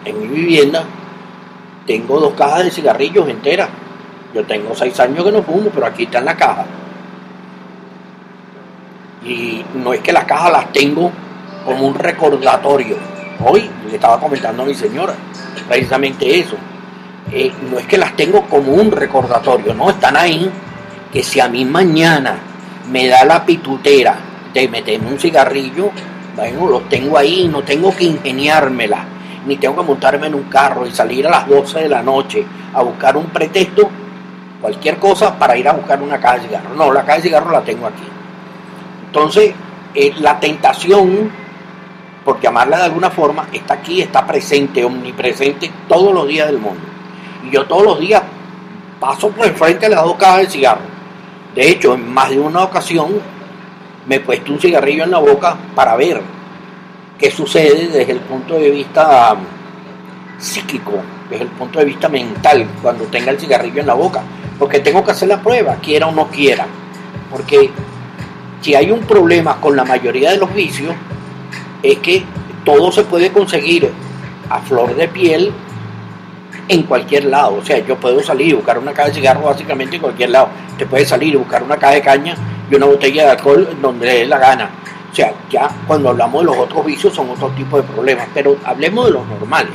en 0.05 0.21
mi 0.21 0.27
vivienda, 0.27 0.85
tengo 1.87 2.21
dos 2.21 2.35
cajas 2.35 2.65
de 2.65 2.71
cigarrillos 2.71 3.29
enteras. 3.29 3.69
Yo 4.35 4.45
tengo 4.45 4.75
seis 4.75 4.99
años 5.01 5.25
que 5.25 5.33
no 5.33 5.43
fumo, 5.43 5.71
pero 5.73 5.87
aquí 5.87 6.05
está 6.05 6.19
en 6.19 6.27
la 6.27 6.37
caja. 6.37 6.67
Y 9.27 9.65
no 9.75 9.93
es 9.93 10.01
que 10.01 10.13
las 10.13 10.25
cajas 10.25 10.53
las 10.53 10.73
tengo 10.73 11.11
como 11.65 11.87
un 11.87 11.95
recordatorio. 11.95 12.97
Hoy 13.45 13.69
le 13.89 13.95
estaba 13.95 14.21
comentando 14.21 14.63
a 14.63 14.67
mi 14.67 14.75
señora 14.75 15.15
precisamente 15.69 16.39
eso. 16.39 16.57
Eh, 17.33 17.53
no 17.71 17.79
es 17.79 17.87
que 17.87 17.99
las 17.99 18.15
tengo 18.15 18.43
como 18.43 18.73
un 18.73 18.91
recordatorio, 18.91 19.75
no, 19.75 19.91
están 19.91 20.17
ahí. 20.17 20.51
Que 21.13 21.23
si 21.23 21.41
a 21.41 21.49
mí 21.49 21.65
mañana 21.65 22.39
me 22.91 23.09
da 23.09 23.25
la 23.25 23.45
pitutera 23.45 24.17
de 24.53 24.69
meterme 24.69 25.11
un 25.11 25.19
cigarrillo, 25.19 25.91
bueno, 26.37 26.69
los 26.69 26.89
tengo 26.89 27.17
ahí, 27.17 27.49
no 27.49 27.63
tengo 27.63 27.95
que 27.95 28.05
ingeniármela, 28.05 29.05
ni 29.47 29.57
tengo 29.57 29.77
que 29.77 29.83
montarme 29.83 30.27
en 30.27 30.35
un 30.35 30.45
carro 30.45 30.87
y 30.87 30.91
salir 30.91 31.27
a 31.27 31.31
las 31.31 31.49
12 31.49 31.81
de 31.81 31.89
la 31.89 32.03
noche 32.03 32.45
a 32.75 32.83
buscar 32.83 33.17
un 33.17 33.27
pretexto, 33.27 33.89
cualquier 34.61 34.99
cosa 34.99 35.37
para 35.39 35.57
ir 35.57 35.67
a 35.69 35.73
buscar 35.73 36.01
una 36.03 36.21
caja 36.21 36.37
de 36.37 36.49
cigarro. 36.49 36.75
No, 36.75 36.93
la 36.93 37.01
caja 37.03 37.17
de 37.17 37.23
cigarro 37.23 37.51
la 37.51 37.63
tengo 37.63 37.87
aquí. 37.87 38.05
Entonces, 39.17 39.55
eh, 39.95 40.13
la 40.21 40.39
tentación, 40.39 41.31
por 42.23 42.39
llamarla 42.39 42.77
de 42.77 42.85
alguna 42.85 43.09
forma, 43.09 43.49
está 43.51 43.73
aquí, 43.73 44.03
está 44.03 44.27
presente, 44.27 44.85
omnipresente 44.85 45.73
todos 45.89 46.13
los 46.13 46.29
días 46.29 46.49
del 46.49 46.59
mundo. 46.59 46.83
Y 47.43 47.51
yo 47.51 47.65
todos 47.65 47.83
los 47.83 47.99
días 47.99 48.23
paso 49.01 49.31
por 49.31 49.47
enfrente 49.47 49.89
de 49.89 49.95
las 49.95 50.05
dos 50.05 50.17
cajas 50.17 50.41
de 50.41 50.51
cigarro. 50.51 50.83
De 51.55 51.67
hecho, 51.67 51.95
en 51.95 52.13
más 52.13 52.29
de 52.29 52.39
una 52.39 52.65
ocasión 52.65 53.09
me 54.07 54.17
he 54.17 54.21
puesto 54.21 54.53
un 54.53 54.61
cigarrillo 54.61 55.05
en 55.05 55.13
la 55.13 55.19
boca 55.19 55.57
para 55.75 55.97
ver 55.97 56.21
qué 57.19 57.31
sucede 57.31 57.89
desde 57.89 58.13
el 58.13 58.21
punto 58.21 58.59
de 58.59 58.71
vista 58.71 59.33
um, 59.33 59.41
psíquico, 60.39 60.93
desde 61.31 61.45
el 61.45 61.51
punto 61.53 61.79
de 61.79 61.87
vista 61.87 62.11
mental, 62.11 62.69
cuando 62.83 63.05
tenga 63.05 63.31
el 63.31 63.41
cigarrillo 63.41 63.81
en 63.81 63.87
la 63.87 63.95
boca. 63.95 64.23
Porque 64.59 64.81
tengo 64.81 65.03
que 65.03 65.13
hacer 65.13 65.29
la 65.29 65.41
prueba, 65.41 65.77
quiera 65.77 66.07
o 66.07 66.13
no 66.13 66.29
quiera. 66.29 66.67
Porque 67.31 67.71
si 68.67 68.75
hay 68.75 68.91
un 68.91 69.03
problema 69.03 69.61
con 69.61 69.77
la 69.77 69.85
mayoría 69.85 70.33
de 70.33 70.39
los 70.39 70.53
vicios, 70.53 70.93
es 71.85 71.99
que 71.99 72.25
todo 72.65 72.91
se 72.91 73.05
puede 73.05 73.31
conseguir 73.31 73.93
a 74.51 74.59
flor 74.59 74.97
de 74.97 75.07
piel 75.07 75.53
en 76.67 76.83
cualquier 76.83 77.27
lado. 77.27 77.59
O 77.59 77.65
sea, 77.65 77.79
yo 77.79 77.95
puedo 77.95 78.21
salir 78.25 78.49
y 78.49 78.53
buscar 78.55 78.77
una 78.77 78.93
caja 78.93 79.11
de 79.11 79.15
cigarro 79.15 79.43
básicamente 79.43 79.95
en 79.95 80.03
cualquier 80.03 80.31
lado. 80.31 80.49
Te 80.77 80.85
puedes 80.85 81.09
salir 81.09 81.35
y 81.35 81.37
buscar 81.37 81.63
una 81.63 81.77
caja 81.77 81.95
de 81.95 82.03
caña 82.03 82.35
y 82.69 82.75
una 82.75 82.87
botella 82.87 83.27
de 83.27 83.31
alcohol 83.31 83.69
donde 83.81 84.05
le 84.05 84.13
dé 84.15 84.27
la 84.27 84.39
gana. 84.39 84.69
O 85.13 85.15
sea, 85.15 85.33
ya 85.49 85.71
cuando 85.87 86.09
hablamos 86.09 86.41
de 86.41 86.47
los 86.47 86.57
otros 86.59 86.85
vicios 86.85 87.15
son 87.15 87.31
otro 87.31 87.51
tipo 87.51 87.77
de 87.77 87.85
problemas, 87.85 88.27
pero 88.35 88.57
hablemos 88.65 89.07
de 89.07 89.13
los 89.13 89.29
normales. 89.29 89.75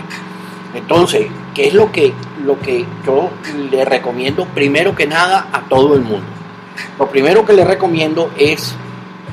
Entonces, 0.76 1.28
¿qué 1.56 1.70
es 1.70 1.74
lo 1.74 1.94
que, 1.94 2.14
lo 2.44 2.60
que 2.60 2.86
yo 3.06 3.30
le 3.72 3.86
recomiendo 3.86 4.44
primero 4.48 4.94
que 4.94 5.08
nada 5.08 5.48
a 5.54 5.62
todo 5.62 5.96
el 5.96 6.02
mundo? 6.02 6.41
Lo 6.98 7.10
primero 7.10 7.46
que 7.46 7.54
le 7.54 7.66
recomiendo 7.66 8.32
es 8.38 8.76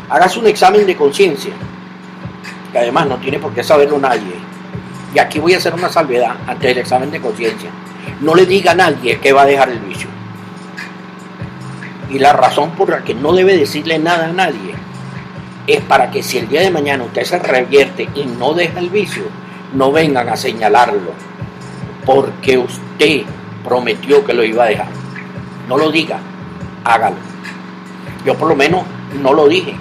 hágase 0.09 0.39
un 0.39 0.47
examen 0.47 0.87
de 0.87 0.97
conciencia, 0.97 1.53
que 2.73 2.79
además 2.79 3.07
no 3.07 3.17
tiene 3.19 3.39
por 3.39 3.53
qué 3.53 3.63
saberlo 3.63 3.99
nadie. 3.99 4.35
Y 5.15 5.19
aquí 5.19 5.39
voy 5.39 5.55
a 5.55 5.59
hacer 5.59 5.75
una 5.75 5.89
salvedad 5.89 6.37
ante 6.47 6.71
el 6.71 6.79
examen 6.79 7.11
de 7.11 7.21
conciencia. 7.21 7.71
No 8.21 8.35
le 8.35 8.47
diga 8.47 8.73
a 8.73 8.75
nadie 8.75 9.19
que 9.19 9.33
va 9.33 9.43
a 9.43 9.47
dejar 9.47 9.71
el 9.71 9.79
vicio. 9.81 10.09
Y 12.11 12.19
la 12.19 12.33
razón 12.33 12.71
por 12.73 12.89
la 12.91 13.03
que 13.03 13.15
no 13.15 13.33
debe 13.33 13.57
decirle 13.57 13.99
nada 13.99 14.29
a 14.29 14.33
nadie 14.33 14.75
es 15.67 15.81
para 15.83 16.11
que 16.11 16.23
si 16.23 16.39
el 16.39 16.49
día 16.49 16.63
de 16.63 16.71
mañana 16.71 17.05
usted 17.05 17.25
se 17.25 17.39
revierte 17.39 18.09
y 18.15 18.25
no 18.25 18.55
deja 18.55 18.79
el 18.79 18.89
vicio, 18.89 19.25
no 19.75 19.93
vengan 19.93 20.29
a 20.29 20.37
señalarlo. 20.37 21.13
Porque 22.07 22.57
usted 22.57 23.23
prometió 23.63 24.25
que 24.25 24.33
lo 24.33 24.43
iba 24.43 24.65
a 24.65 24.69
dejar. 24.69 24.89
No 25.69 25.77
lo 25.77 25.91
diga, 25.91 26.19
hágalo. 26.89 27.17
Yo 28.25 28.35
por 28.35 28.49
lo 28.49 28.57
menos 28.57 28.83
no 29.23 29.33
lo 29.33 29.47
dije. 29.47 29.77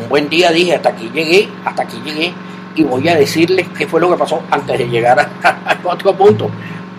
Un 0.00 0.08
buen 0.08 0.28
día 0.28 0.50
dije, 0.50 0.76
hasta 0.76 0.90
aquí 0.90 1.10
llegué, 1.12 1.48
hasta 1.64 1.82
aquí 1.82 2.00
llegué, 2.04 2.32
y 2.74 2.84
voy 2.84 3.08
a 3.08 3.14
decirles 3.14 3.66
qué 3.76 3.86
fue 3.86 4.00
lo 4.00 4.10
que 4.10 4.16
pasó 4.16 4.42
antes 4.50 4.78
de 4.78 4.88
llegar 4.88 5.18
a, 5.18 5.78
otro 5.84 6.14
punto. 6.14 6.50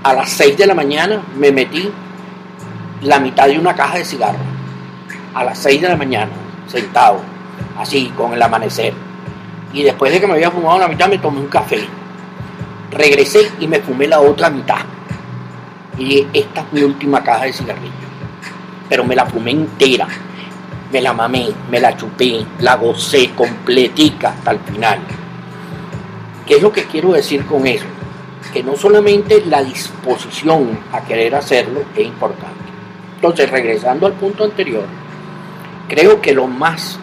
a 0.03 0.13
las 0.13 0.29
6 0.31 0.57
de 0.57 0.67
la 0.67 0.75
mañana 0.75 1.21
me 1.37 1.51
metí 1.51 1.91
la 3.01 3.19
mitad 3.19 3.47
de 3.47 3.57
una 3.57 3.75
caja 3.75 3.97
de 3.97 4.05
cigarros. 4.05 4.41
A 5.33 5.43
las 5.43 5.57
6 5.59 5.81
de 5.81 5.89
la 5.89 5.95
mañana, 5.95 6.31
sentado, 6.67 7.21
así, 7.79 8.11
con 8.15 8.33
el 8.33 8.41
amanecer. 8.41 8.93
Y 9.73 9.81
después 9.83 10.11
de 10.11 10.19
que 10.19 10.27
me 10.27 10.33
había 10.33 10.51
fumado 10.51 10.77
la 10.77 10.87
mitad, 10.87 11.09
me 11.09 11.17
tomé 11.17 11.39
un 11.39 11.47
café. 11.47 11.83
Regresé 12.91 13.51
y 13.59 13.67
me 13.67 13.79
fumé 13.79 14.07
la 14.07 14.19
otra 14.19 14.51
mitad. 14.51 14.81
Y 15.97 16.27
esta 16.33 16.61
es 16.61 16.73
mi 16.73 16.83
última 16.83 17.23
caja 17.23 17.45
de 17.45 17.53
cigarrillos. 17.53 18.02
Pero 18.89 19.03
me 19.03 19.15
la 19.15 19.25
fumé 19.25 19.51
entera. 19.51 20.07
Me 20.91 21.01
la 21.01 21.13
mamé, 21.13 21.47
me 21.71 21.79
la 21.79 21.97
chupé, 21.97 22.45
la 22.59 22.75
gocé 22.75 23.31
completica 23.31 24.29
hasta 24.29 24.51
el 24.51 24.59
final. 24.59 24.99
¿Qué 26.45 26.55
es 26.55 26.61
lo 26.61 26.71
que 26.71 26.83
quiero 26.83 27.13
decir 27.13 27.45
con 27.45 27.65
eso? 27.65 27.85
Que 28.53 28.61
no 28.61 28.75
solamente 28.75 29.43
la 29.45 29.63
disposición 29.63 30.77
a 30.91 31.01
querer 31.01 31.33
hacerlo 31.33 31.83
es 31.95 32.05
importante. 32.05 32.63
Entonces, 33.15 33.49
regresando 33.49 34.05
al 34.05 34.13
punto 34.13 34.43
anterior, 34.43 34.85
creo 35.87 36.21
que 36.21 36.33
lo 36.33 36.45
más 36.45 36.99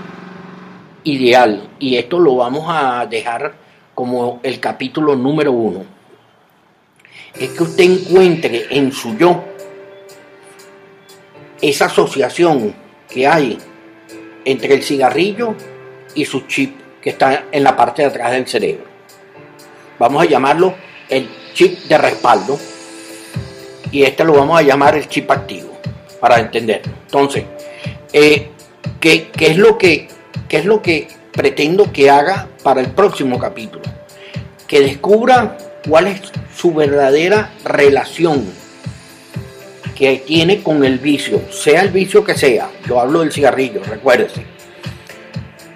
ideal, 1.04 1.70
y 1.78 1.96
esto 1.96 2.18
lo 2.18 2.36
vamos 2.36 2.66
a 2.68 3.06
dejar 3.06 3.54
como 3.94 4.38
el 4.42 4.60
capítulo 4.60 5.16
número 5.16 5.50
uno, 5.50 5.84
es 7.34 7.50
que 7.50 7.62
usted 7.62 7.84
encuentre 7.84 8.66
en 8.70 8.92
su 8.92 9.16
yo 9.16 9.44
esa 11.60 11.86
asociación 11.86 12.74
que 13.08 13.26
hay 13.26 13.58
entre 14.44 14.74
el 14.74 14.82
cigarrillo 14.82 15.54
y 16.14 16.24
su 16.24 16.42
chip 16.46 16.78
que 17.00 17.10
está 17.10 17.44
en 17.50 17.64
la 17.64 17.76
parte 17.76 18.02
de 18.02 18.08
atrás 18.08 18.32
del 18.32 18.46
cerebro. 18.46 18.84
Vamos 19.98 20.22
a 20.22 20.26
llamarlo 20.26 20.74
el 21.08 21.28
chip 21.52 21.78
de 21.84 21.98
respaldo 21.98 22.58
y 23.90 24.02
este 24.02 24.24
lo 24.24 24.34
vamos 24.34 24.58
a 24.58 24.62
llamar 24.62 24.96
el 24.96 25.08
chip 25.08 25.30
activo 25.30 25.78
para 26.20 26.38
entender. 26.38 26.82
Entonces, 27.06 27.44
eh, 28.12 28.48
¿qué, 29.00 29.30
es 29.38 29.56
lo 29.56 29.76
que, 29.76 30.08
¿qué 30.48 30.58
es 30.58 30.64
lo 30.64 30.80
que 30.80 31.08
pretendo 31.32 31.92
que 31.92 32.10
haga 32.10 32.48
para 32.62 32.80
el 32.80 32.88
próximo 32.88 33.38
capítulo? 33.38 33.84
Que 34.66 34.80
descubra 34.80 35.58
cuál 35.88 36.06
es 36.06 36.20
su 36.54 36.72
verdadera 36.72 37.52
relación 37.64 38.59
que 40.00 40.16
tiene 40.16 40.62
con 40.62 40.82
el 40.82 40.98
vicio, 40.98 41.42
sea 41.50 41.82
el 41.82 41.90
vicio 41.90 42.24
que 42.24 42.34
sea. 42.34 42.70
Yo 42.88 42.98
hablo 42.98 43.20
del 43.20 43.30
cigarrillo, 43.30 43.82
recuérdese. 43.84 44.46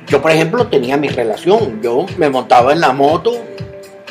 Yo, 0.07 0.23
por 0.23 0.31
ejemplo, 0.31 0.66
tenía 0.66 0.97
mi 0.97 1.09
relación. 1.09 1.83
Yo 1.83 2.07
me 2.16 2.31
montaba 2.31 2.73
en 2.73 2.81
la 2.81 2.95
moto 2.95 3.37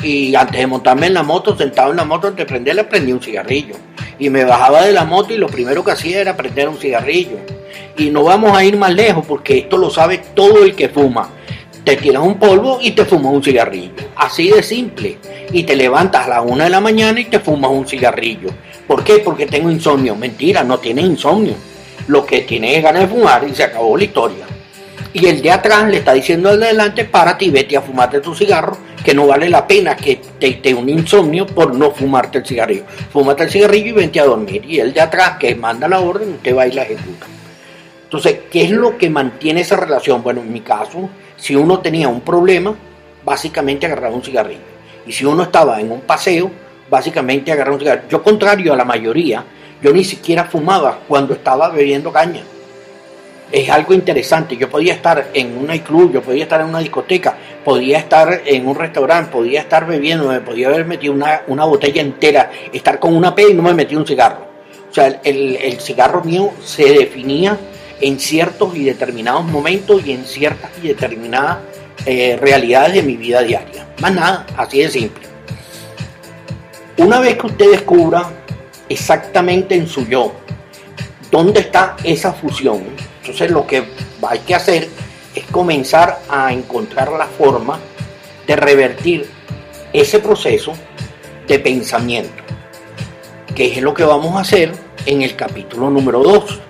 y 0.04 0.36
antes 0.36 0.60
de 0.60 0.68
montarme 0.68 1.08
en 1.08 1.14
la 1.14 1.24
moto, 1.24 1.56
sentado 1.56 1.90
en 1.90 1.96
la 1.96 2.04
moto, 2.04 2.28
antes 2.28 2.46
de 2.46 2.48
prenderla, 2.48 2.88
prendí 2.88 3.10
un 3.10 3.20
cigarrillo. 3.20 3.74
Y 4.20 4.30
me 4.30 4.44
bajaba 4.44 4.82
de 4.82 4.92
la 4.92 5.04
moto 5.04 5.34
y 5.34 5.36
lo 5.36 5.48
primero 5.48 5.82
que 5.82 5.90
hacía 5.90 6.20
era 6.20 6.36
prender 6.36 6.68
un 6.68 6.78
cigarrillo. 6.78 7.38
Y 7.98 8.10
no 8.10 8.22
vamos 8.22 8.56
a 8.56 8.64
ir 8.64 8.76
más 8.76 8.94
lejos 8.94 9.26
porque 9.26 9.58
esto 9.58 9.76
lo 9.76 9.90
sabe 9.90 10.22
todo 10.36 10.62
el 10.62 10.76
que 10.76 10.90
fuma 10.90 11.28
te 11.84 11.96
tiras 11.96 12.22
un 12.22 12.38
polvo 12.38 12.78
y 12.80 12.92
te 12.92 13.04
fumas 13.04 13.32
un 13.32 13.42
cigarrillo. 13.42 13.92
Así 14.16 14.48
de 14.48 14.62
simple. 14.62 15.18
Y 15.52 15.64
te 15.64 15.76
levantas 15.76 16.26
a 16.26 16.28
las 16.28 16.44
una 16.46 16.64
de 16.64 16.70
la 16.70 16.80
mañana 16.80 17.20
y 17.20 17.26
te 17.26 17.38
fumas 17.38 17.70
un 17.70 17.86
cigarrillo. 17.86 18.48
¿Por 18.86 19.02
qué? 19.02 19.18
Porque 19.18 19.46
tengo 19.46 19.70
insomnio. 19.70 20.14
Mentira, 20.14 20.62
no 20.62 20.78
tienes 20.78 21.04
insomnio. 21.04 21.54
Lo 22.06 22.26
que 22.26 22.42
tienes 22.42 22.76
es 22.76 22.82
ganas 22.82 23.02
de 23.02 23.08
fumar 23.08 23.46
y 23.48 23.54
se 23.54 23.64
acabó 23.64 23.96
la 23.96 24.04
historia. 24.04 24.44
Y 25.12 25.26
el 25.26 25.40
de 25.42 25.50
atrás 25.50 25.88
le 25.88 25.98
está 25.98 26.12
diciendo 26.12 26.50
al 26.50 26.58
de 26.58 26.66
adelante, 26.66 27.04
párate 27.04 27.44
y 27.44 27.50
vete 27.50 27.76
a 27.76 27.82
fumarte 27.82 28.20
tu 28.20 28.34
cigarro, 28.34 28.76
que 29.04 29.14
no 29.14 29.28
vale 29.28 29.48
la 29.48 29.64
pena 29.66 29.96
que 29.96 30.20
te 30.40 30.60
dé 30.60 30.74
un 30.74 30.88
insomnio 30.88 31.46
por 31.46 31.72
no 31.72 31.92
fumarte 31.92 32.38
el 32.38 32.46
cigarrillo. 32.46 32.84
Fúmate 33.12 33.44
el 33.44 33.50
cigarrillo 33.50 33.90
y 33.90 33.92
vente 33.92 34.18
a 34.18 34.24
dormir. 34.24 34.64
Y 34.68 34.80
el 34.80 34.92
de 34.92 35.00
atrás 35.00 35.36
que 35.38 35.54
manda 35.54 35.88
la 35.88 36.00
orden, 36.00 36.34
usted 36.34 36.56
va 36.56 36.66
y 36.66 36.72
la 36.72 36.82
ejecuta. 36.82 37.26
Entonces, 38.02 38.40
¿qué 38.50 38.64
es 38.64 38.70
lo 38.70 38.98
que 38.98 39.08
mantiene 39.08 39.60
esa 39.60 39.76
relación? 39.76 40.22
Bueno, 40.22 40.40
en 40.40 40.52
mi 40.52 40.60
caso, 40.60 41.08
si 41.36 41.54
uno 41.54 41.78
tenía 41.78 42.08
un 42.08 42.20
problema, 42.20 42.74
básicamente 43.24 43.86
agarraba 43.86 44.16
un 44.16 44.22
cigarrillo. 44.22 44.60
Y 45.06 45.12
si 45.12 45.24
uno 45.24 45.44
estaba 45.44 45.80
en 45.80 45.92
un 45.92 46.00
paseo, 46.00 46.50
básicamente 46.94 47.52
agarraba 47.52 47.74
un 47.74 47.80
cigarrillo. 47.80 48.08
Yo, 48.08 48.22
contrario 48.22 48.72
a 48.72 48.76
la 48.76 48.84
mayoría, 48.84 49.44
yo 49.82 49.92
ni 49.92 50.04
siquiera 50.04 50.44
fumaba 50.44 51.00
cuando 51.06 51.34
estaba 51.34 51.68
bebiendo 51.70 52.12
caña. 52.12 52.42
Es 53.50 53.68
algo 53.68 53.94
interesante. 53.94 54.56
Yo 54.56 54.70
podía 54.70 54.94
estar 54.94 55.28
en 55.34 55.58
un 55.58 55.66
club, 55.78 56.12
yo 56.12 56.22
podía 56.22 56.44
estar 56.44 56.60
en 56.60 56.68
una 56.68 56.78
discoteca, 56.78 57.36
podía 57.64 57.98
estar 57.98 58.42
en 58.46 58.66
un 58.66 58.76
restaurante, 58.76 59.30
podía 59.30 59.60
estar 59.60 59.86
bebiendo, 59.86 60.28
me 60.28 60.40
podía 60.40 60.68
haber 60.68 60.86
metido 60.86 61.12
una, 61.12 61.64
botella 61.64 62.00
entera, 62.00 62.50
estar 62.72 62.98
con 62.98 63.14
una 63.14 63.34
P 63.34 63.50
y 63.50 63.54
no 63.54 63.62
me 63.62 63.74
metí 63.74 63.94
un 63.96 64.06
cigarro. 64.06 64.46
O 64.90 64.94
sea, 64.94 65.20
el, 65.24 65.56
el 65.56 65.80
cigarro 65.80 66.22
mío 66.22 66.52
se 66.62 66.84
definía 66.84 67.58
en 68.00 68.18
ciertos 68.20 68.76
y 68.76 68.84
determinados 68.84 69.44
momentos 69.44 70.06
y 70.06 70.12
en 70.12 70.24
ciertas 70.24 70.70
y 70.82 70.88
determinadas 70.88 71.58
eh, 72.06 72.36
realidades 72.40 72.94
de 72.94 73.02
mi 73.02 73.16
vida 73.16 73.42
diaria. 73.42 73.86
Más 74.00 74.12
nada, 74.12 74.46
así 74.56 74.80
de 74.80 74.90
simple. 74.90 75.33
Una 76.96 77.18
vez 77.18 77.36
que 77.36 77.46
usted 77.46 77.72
descubra 77.72 78.30
exactamente 78.88 79.74
en 79.74 79.88
su 79.88 80.06
yo 80.06 80.32
dónde 81.28 81.60
está 81.60 81.96
esa 82.04 82.32
fusión, 82.32 82.84
entonces 83.20 83.50
lo 83.50 83.66
que 83.66 83.84
hay 84.28 84.38
que 84.40 84.54
hacer 84.54 84.88
es 85.34 85.44
comenzar 85.46 86.20
a 86.28 86.52
encontrar 86.52 87.10
la 87.10 87.26
forma 87.26 87.80
de 88.46 88.54
revertir 88.54 89.28
ese 89.92 90.20
proceso 90.20 90.72
de 91.48 91.58
pensamiento, 91.58 92.42
que 93.56 93.72
es 93.72 93.82
lo 93.82 93.92
que 93.92 94.04
vamos 94.04 94.36
a 94.36 94.40
hacer 94.40 94.72
en 95.04 95.22
el 95.22 95.34
capítulo 95.34 95.90
número 95.90 96.22
2. 96.22 96.60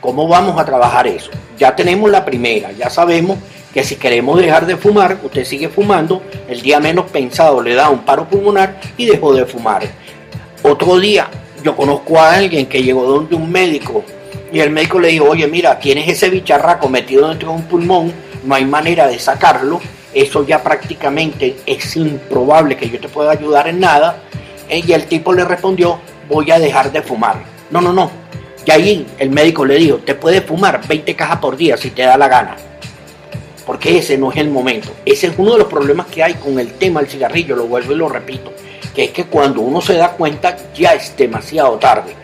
¿Cómo 0.00 0.26
vamos 0.26 0.60
a 0.60 0.64
trabajar 0.64 1.06
eso? 1.06 1.30
Ya 1.56 1.76
tenemos 1.76 2.10
la 2.10 2.24
primera, 2.24 2.72
ya 2.72 2.90
sabemos 2.90 3.38
que 3.72 3.84
si 3.84 3.96
queremos 3.96 4.40
dejar 4.40 4.66
de 4.66 4.76
fumar, 4.76 5.18
usted 5.22 5.44
sigue 5.44 5.68
fumando, 5.68 6.22
el 6.48 6.62
día 6.62 6.80
menos 6.80 7.10
pensado 7.10 7.62
le 7.62 7.74
da 7.74 7.90
un 7.90 8.00
paro 8.00 8.28
pulmonar 8.28 8.80
y 8.96 9.06
dejó 9.06 9.34
de 9.34 9.44
fumar. 9.44 9.82
Otro 10.62 10.98
día, 10.98 11.28
yo 11.62 11.76
conozco 11.76 12.18
a 12.18 12.34
alguien 12.34 12.66
que 12.66 12.82
llegó 12.82 13.04
donde 13.04 13.34
un 13.36 13.50
médico 13.50 14.04
y 14.52 14.60
el 14.60 14.70
médico 14.70 14.98
le 14.98 15.08
dijo, 15.08 15.26
oye, 15.26 15.46
mira, 15.46 15.78
tienes 15.78 16.08
ese 16.08 16.30
bicharraco 16.30 16.88
metido 16.88 17.28
dentro 17.28 17.50
de 17.50 17.56
un 17.56 17.62
pulmón, 17.64 18.12
no 18.44 18.54
hay 18.54 18.64
manera 18.64 19.06
de 19.06 19.18
sacarlo, 19.18 19.80
eso 20.14 20.46
ya 20.46 20.62
prácticamente 20.62 21.56
es 21.66 21.96
improbable 21.96 22.76
que 22.76 22.88
yo 22.88 22.98
te 22.98 23.08
pueda 23.08 23.32
ayudar 23.32 23.68
en 23.68 23.80
nada. 23.80 24.22
Y 24.70 24.92
el 24.92 25.04
tipo 25.04 25.32
le 25.32 25.44
respondió, 25.44 25.98
voy 26.28 26.50
a 26.50 26.58
dejar 26.58 26.90
de 26.92 27.02
fumar. 27.02 27.42
No, 27.70 27.80
no, 27.80 27.92
no, 27.92 28.10
y 28.68 28.70
ahí 28.70 29.06
el 29.18 29.30
médico 29.30 29.64
le 29.64 29.76
dijo, 29.76 29.96
te 29.96 30.14
puedes 30.14 30.44
fumar 30.44 30.86
20 30.86 31.16
cajas 31.16 31.38
por 31.38 31.56
día 31.56 31.78
si 31.78 31.88
te 31.90 32.02
da 32.02 32.18
la 32.18 32.28
gana. 32.28 32.54
Porque 33.68 33.98
ese 33.98 34.16
no 34.16 34.32
es 34.32 34.38
el 34.38 34.48
momento. 34.50 34.88
Ese 35.04 35.28
es 35.28 35.34
uno 35.36 35.52
de 35.52 35.58
los 35.58 35.68
problemas 35.68 36.06
que 36.06 36.24
hay 36.24 36.34
con 36.34 36.58
el 36.58 36.72
tema 36.72 37.00
del 37.00 37.08
cigarrillo, 37.08 37.54
lo 37.54 37.66
vuelvo 37.66 37.92
y 37.92 37.96
lo 37.96 38.08
repito. 38.08 38.52
Que 38.94 39.04
es 39.04 39.10
que 39.10 39.26
cuando 39.26 39.60
uno 39.60 39.80
se 39.80 39.94
da 39.94 40.12
cuenta 40.12 40.56
ya 40.74 40.94
es 40.94 41.16
demasiado 41.16 41.78
tarde. 41.78 42.14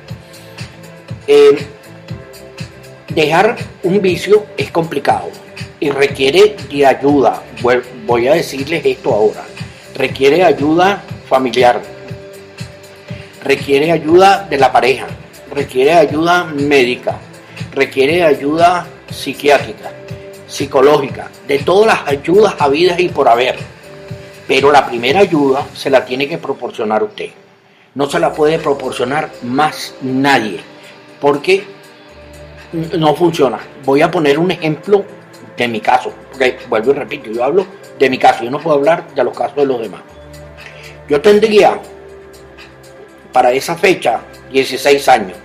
Eh, 1.29 1.57
dejar 3.11 3.57
un 3.85 4.03
vicio 4.03 4.47
es 4.57 4.73
complicado 4.73 5.29
y 5.79 5.91
requiere 5.91 6.57
de 6.69 6.87
ayuda. 6.87 7.43
Voy 8.07 8.27
a 8.27 8.33
decirles 8.33 8.85
esto 8.85 9.15
ahora. 9.15 9.45
Requiere 9.95 10.43
ayuda 10.43 11.05
familiar. 11.29 11.81
Requiere 13.45 13.93
ayuda 13.93 14.47
de 14.49 14.57
la 14.57 14.73
pareja 14.73 15.07
requiere 15.55 15.93
ayuda 15.93 16.45
médica, 16.45 17.19
requiere 17.73 18.25
ayuda 18.25 18.87
psiquiátrica, 19.11 19.93
psicológica, 20.55 21.29
de 21.49 21.59
todas 21.59 21.87
las 21.87 22.09
ayudas 22.09 22.55
habidas 22.61 23.01
y 23.01 23.09
por 23.09 23.29
haber. 23.29 23.57
Pero 24.47 24.71
la 24.71 24.87
primera 24.87 25.21
ayuda 25.21 25.67
se 25.75 25.91
la 25.91 26.05
tiene 26.05 26.29
que 26.29 26.39
proporcionar 26.39 27.03
usted. 27.03 27.31
No 27.95 28.09
se 28.09 28.21
la 28.21 28.33
puede 28.33 28.61
proporcionar 28.61 29.31
más 29.43 29.95
nadie, 30.01 30.61
porque 31.21 31.65
no 32.73 33.17
funciona. 33.17 33.59
Voy 33.85 34.03
a 34.03 34.11
poner 34.11 34.39
un 34.39 34.53
ejemplo 34.53 35.05
de 35.57 35.67
mi 35.67 35.81
caso, 35.81 36.13
porque 36.31 36.59
vuelvo 36.69 36.93
y 36.93 36.95
repito, 36.95 37.31
yo 37.31 37.43
hablo 37.43 37.67
de 37.99 38.11
mi 38.11 38.19
caso, 38.19 38.45
yo 38.45 38.51
no 38.51 38.61
puedo 38.61 38.77
hablar 38.77 39.13
de 39.13 39.25
los 39.25 39.37
casos 39.37 39.57
de 39.57 39.67
los 39.67 39.81
demás. 39.81 40.03
Yo 41.09 41.21
tendría 41.21 41.81
para 43.33 43.51
esa 43.51 43.75
fecha 43.75 44.21
16 44.53 45.09
años 45.09 45.37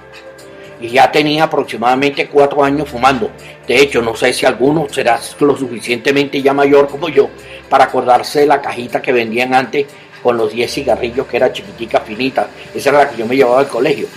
y 0.81 0.89
ya 0.89 1.11
tenía 1.11 1.43
aproximadamente 1.43 2.27
cuatro 2.27 2.63
años 2.63 2.89
fumando. 2.89 3.31
De 3.67 3.81
hecho, 3.81 4.01
no 4.01 4.15
sé 4.15 4.33
si 4.33 4.45
alguno 4.45 4.87
será 4.89 5.19
lo 5.39 5.57
suficientemente 5.57 6.41
ya 6.41 6.53
mayor 6.53 6.87
como 6.87 7.09
yo 7.09 7.29
para 7.69 7.85
acordarse 7.85 8.41
de 8.41 8.47
la 8.47 8.61
cajita 8.61 9.01
que 9.01 9.11
vendían 9.11 9.53
antes 9.53 9.87
con 10.23 10.37
los 10.37 10.51
10 10.51 10.71
cigarrillos 10.71 11.27
que 11.27 11.37
era 11.37 11.51
chiquitica, 11.51 12.01
finita. 12.01 12.49
Esa 12.73 12.89
era 12.89 12.99
la 12.99 13.09
que 13.09 13.17
yo 13.17 13.25
me 13.25 13.35
llevaba 13.35 13.59
al 13.61 13.67
colegio. 13.67 14.07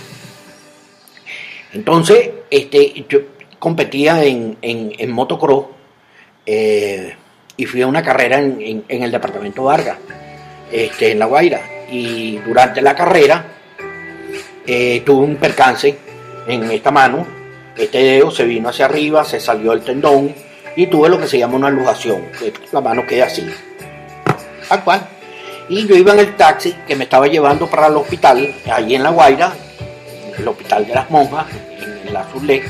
Entonces, 1.73 2.29
este, 2.49 3.05
yo 3.09 3.19
competía 3.59 4.23
en, 4.23 4.57
en, 4.61 5.11
motocross 5.11 5.65
eh, 6.45 7.15
y 7.57 7.65
fui 7.65 7.81
a 7.81 7.87
una 7.87 8.03
carrera 8.03 8.39
en, 8.39 8.83
en, 8.87 9.03
el 9.03 9.11
departamento 9.11 9.63
Vargas, 9.63 9.97
este, 10.71 11.11
en 11.11 11.19
La 11.19 11.25
Guaira. 11.25 11.61
Y 11.89 12.37
durante 12.39 12.81
la 12.81 12.95
carrera 12.95 13.45
eh, 14.65 15.01
tuve 15.05 15.25
un 15.25 15.35
percance 15.37 15.97
en 16.47 16.71
esta 16.71 16.91
mano, 16.91 17.25
este 17.77 17.99
dedo 17.99 18.31
se 18.31 18.43
vino 18.43 18.69
hacia 18.69 18.85
arriba, 18.85 19.23
se 19.23 19.39
salió 19.39 19.73
el 19.73 19.81
tendón 19.81 20.33
y 20.75 20.87
tuve 20.87 21.09
lo 21.09 21.19
que 21.19 21.27
se 21.27 21.37
llama 21.37 21.55
una 21.55 21.69
lujación, 21.69 22.23
que 22.39 22.53
la 22.71 22.81
mano 22.81 23.05
queda 23.05 23.25
así, 23.25 23.47
tal 24.67 24.83
cual. 24.83 25.07
Y 25.69 25.87
yo 25.87 25.95
iba 25.95 26.13
en 26.13 26.19
el 26.19 26.35
taxi 26.35 26.75
que 26.87 26.95
me 26.95 27.05
estaba 27.05 27.27
llevando 27.27 27.67
para 27.67 27.87
el 27.87 27.95
hospital, 27.95 28.53
ahí 28.71 28.95
en 28.95 29.03
La 29.03 29.11
Guaira, 29.11 29.53
el 30.37 30.47
hospital 30.47 30.85
de 30.85 30.93
las 30.93 31.09
monjas, 31.09 31.45
en 32.05 32.13
la 32.13 32.23
Zulé, 32.25 32.63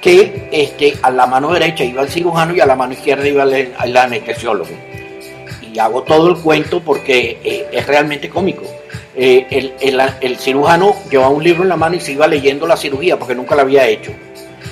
que 0.00 0.48
este, 0.50 0.96
a 1.02 1.10
la 1.10 1.26
mano 1.26 1.52
derecha 1.52 1.84
iba 1.84 2.02
el 2.02 2.08
cirujano 2.08 2.54
y 2.54 2.60
a 2.60 2.66
la 2.66 2.76
mano 2.76 2.92
izquierda 2.92 3.26
iba 3.26 3.42
el, 3.44 3.96
anestesiólogo. 3.96 4.70
Y 5.60 5.78
hago 5.78 6.02
todo 6.02 6.28
el 6.28 6.36
cuento 6.36 6.80
porque 6.80 7.38
eh, 7.44 7.66
es 7.70 7.86
realmente 7.86 8.28
cómico. 8.28 8.62
Eh, 9.20 9.74
el, 10.20 10.38
cirujano 10.38 10.94
llevaba 11.10 11.30
un 11.30 11.42
libro 11.42 11.64
en 11.64 11.70
la 11.70 11.76
mano 11.76 11.96
y 11.96 12.00
se 12.00 12.12
iba 12.12 12.28
leyendo 12.28 12.68
la 12.68 12.76
cirugía 12.76 13.18
porque 13.18 13.34
nunca 13.34 13.56
la 13.56 13.62
había 13.62 13.84
hecho. 13.88 14.12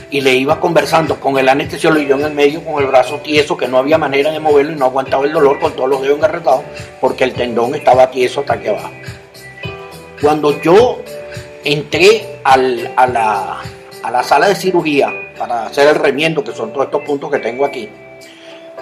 Y 0.09 0.21
le 0.21 0.37
iba 0.37 0.61
conversando 0.61 1.19
con 1.19 1.37
el 1.37 1.49
anestesiólogo 1.49 2.15
en 2.15 2.21
el 2.21 2.33
medio 2.33 2.63
con 2.63 2.81
el 2.81 2.89
brazo 2.89 3.19
tieso 3.19 3.57
que 3.57 3.67
no 3.67 3.79
había 3.79 3.99
manera 3.99 4.31
de 4.31 4.39
moverlo 4.39 4.73
y 4.73 4.77
no 4.77 4.85
aguantaba 4.85 5.25
el 5.25 5.33
dolor 5.33 5.59
con 5.59 5.73
todos 5.73 5.91
los 5.91 6.01
dedos 6.01 6.19
engarretados 6.19 6.63
porque 7.01 7.25
el 7.25 7.33
tendón 7.33 7.75
estaba 7.75 8.09
tieso 8.09 8.41
hasta 8.41 8.53
aquí 8.55 8.69
abajo. 8.69 8.93
Cuando 10.23 10.63
yo 10.63 11.01
entré 11.65 12.39
a, 12.45 12.57
la, 12.57 13.63
a 14.05 14.11
la 14.13 14.23
sala 14.23 14.47
de 14.47 14.55
cirugía 14.55 15.13
para 15.37 15.67
hacer 15.67 15.89
el 15.89 15.97
remiendo, 15.97 16.45
que 16.45 16.53
son 16.53 16.73
todos 16.73 16.87
estos 16.87 17.03
puntos 17.03 17.33
que 17.33 17.41
tengo 17.41 17.65
aquí, 17.65 17.89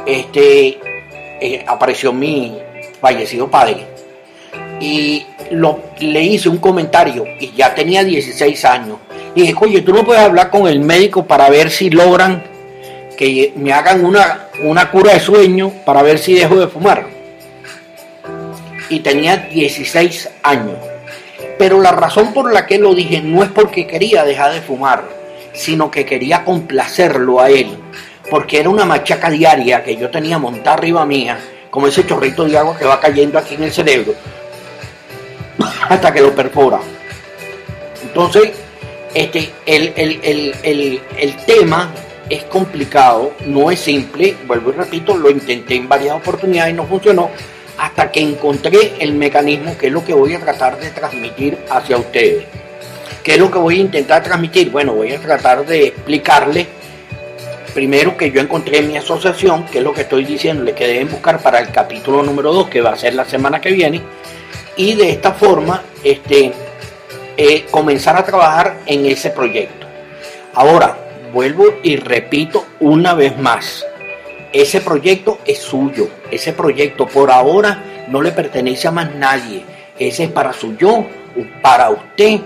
este, 0.04 0.78
eh, 1.40 1.64
apareció 1.66 2.12
mi 2.12 2.58
fallecido 3.00 3.50
padre. 3.50 3.93
Y 4.80 5.26
le 6.00 6.22
hice 6.22 6.48
un 6.48 6.58
comentario 6.58 7.24
y 7.40 7.52
ya 7.52 7.74
tenía 7.74 8.04
16 8.04 8.64
años. 8.64 8.98
Y 9.34 9.42
dije, 9.42 9.54
oye, 9.60 9.80
tú 9.82 9.92
no 9.92 10.04
puedes 10.04 10.22
hablar 10.22 10.50
con 10.50 10.66
el 10.66 10.80
médico 10.80 11.24
para 11.26 11.48
ver 11.50 11.70
si 11.70 11.90
logran 11.90 12.42
que 13.16 13.52
me 13.56 13.72
hagan 13.72 14.04
una, 14.04 14.48
una 14.62 14.90
cura 14.90 15.12
de 15.14 15.20
sueño 15.20 15.72
para 15.84 16.02
ver 16.02 16.18
si 16.18 16.34
dejo 16.34 16.56
de 16.56 16.68
fumar. 16.68 17.06
Y 18.88 19.00
tenía 19.00 19.36
16 19.36 20.30
años. 20.42 20.76
Pero 21.58 21.80
la 21.80 21.92
razón 21.92 22.32
por 22.32 22.52
la 22.52 22.66
que 22.66 22.78
lo 22.78 22.94
dije 22.94 23.20
no 23.22 23.42
es 23.42 23.50
porque 23.50 23.86
quería 23.86 24.24
dejar 24.24 24.52
de 24.52 24.60
fumar, 24.60 25.04
sino 25.52 25.90
que 25.90 26.04
quería 26.04 26.44
complacerlo 26.44 27.40
a 27.40 27.48
él, 27.48 27.76
porque 28.28 28.58
era 28.58 28.68
una 28.68 28.84
machaca 28.84 29.30
diaria 29.30 29.84
que 29.84 29.96
yo 29.96 30.10
tenía 30.10 30.38
montada 30.38 30.76
arriba 30.76 31.06
mía, 31.06 31.38
como 31.70 31.86
ese 31.86 32.06
chorrito 32.06 32.44
de 32.44 32.58
agua 32.58 32.76
que 32.76 32.84
va 32.84 33.00
cayendo 33.00 33.38
aquí 33.38 33.54
en 33.54 33.64
el 33.64 33.72
cerebro, 33.72 34.14
hasta 35.88 36.12
que 36.12 36.20
lo 36.20 36.34
perfora. 36.34 36.80
Entonces, 38.02 38.52
este, 39.14 39.50
el, 39.66 39.92
el 41.16 41.36
tema 41.46 41.90
es 42.28 42.44
complicado, 42.44 43.32
no 43.46 43.70
es 43.70 43.80
simple, 43.80 44.34
vuelvo 44.46 44.70
y 44.70 44.72
repito, 44.74 45.16
lo 45.16 45.30
intenté 45.30 45.76
en 45.76 45.88
varias 45.88 46.16
oportunidades 46.16 46.72
y 46.72 46.76
no 46.76 46.86
funcionó, 46.86 47.30
hasta 47.78 48.10
que 48.10 48.20
encontré 48.20 48.94
el 48.98 49.14
mecanismo 49.14 49.76
que 49.76 49.88
es 49.88 49.92
lo 49.92 50.04
que 50.04 50.14
voy 50.14 50.34
a 50.34 50.40
tratar 50.40 50.78
de 50.78 50.90
transmitir 50.90 51.58
hacia 51.70 51.96
ustedes. 51.96 52.44
¿Qué 53.22 53.34
es 53.34 53.38
lo 53.38 53.50
que 53.50 53.58
voy 53.58 53.78
a 53.78 53.80
intentar 53.80 54.22
transmitir? 54.22 54.70
Bueno, 54.70 54.94
voy 54.94 55.12
a 55.12 55.18
tratar 55.18 55.64
de 55.64 55.88
explicarles 55.88 56.66
primero 57.72 58.16
que 58.16 58.30
yo 58.30 58.40
encontré 58.40 58.82
mi 58.82 58.96
asociación, 58.96 59.66
que 59.66 59.78
es 59.78 59.84
lo 59.84 59.92
que 59.92 60.02
estoy 60.02 60.24
diciéndole 60.24 60.74
que 60.74 60.86
deben 60.86 61.10
buscar 61.10 61.40
para 61.40 61.58
el 61.58 61.70
capítulo 61.70 62.22
número 62.22 62.52
2, 62.52 62.68
que 62.68 62.80
va 62.80 62.90
a 62.90 62.96
ser 62.96 63.14
la 63.14 63.24
semana 63.24 63.60
que 63.60 63.72
viene, 63.72 64.00
y 64.76 64.94
de 64.94 65.10
esta 65.10 65.32
forma 65.32 65.82
este, 66.02 66.52
eh, 67.36 67.66
comenzar 67.70 68.16
a 68.16 68.24
trabajar 68.24 68.78
en 68.86 69.06
ese 69.06 69.30
proyecto. 69.30 69.86
Ahora, 70.54 70.96
vuelvo 71.32 71.64
y 71.82 71.96
repito 71.96 72.64
una 72.80 73.14
vez 73.14 73.36
más, 73.38 73.84
ese 74.54 74.80
proyecto 74.80 75.40
es 75.44 75.58
suyo. 75.58 76.08
Ese 76.30 76.52
proyecto 76.52 77.08
por 77.08 77.32
ahora 77.32 78.06
no 78.08 78.22
le 78.22 78.30
pertenece 78.30 78.86
a 78.86 78.92
más 78.92 79.12
nadie. 79.16 79.64
Ese 79.98 80.24
es 80.24 80.30
para 80.30 80.52
su 80.52 80.76
yo, 80.76 81.04
para 81.60 81.90
usted, 81.90 82.40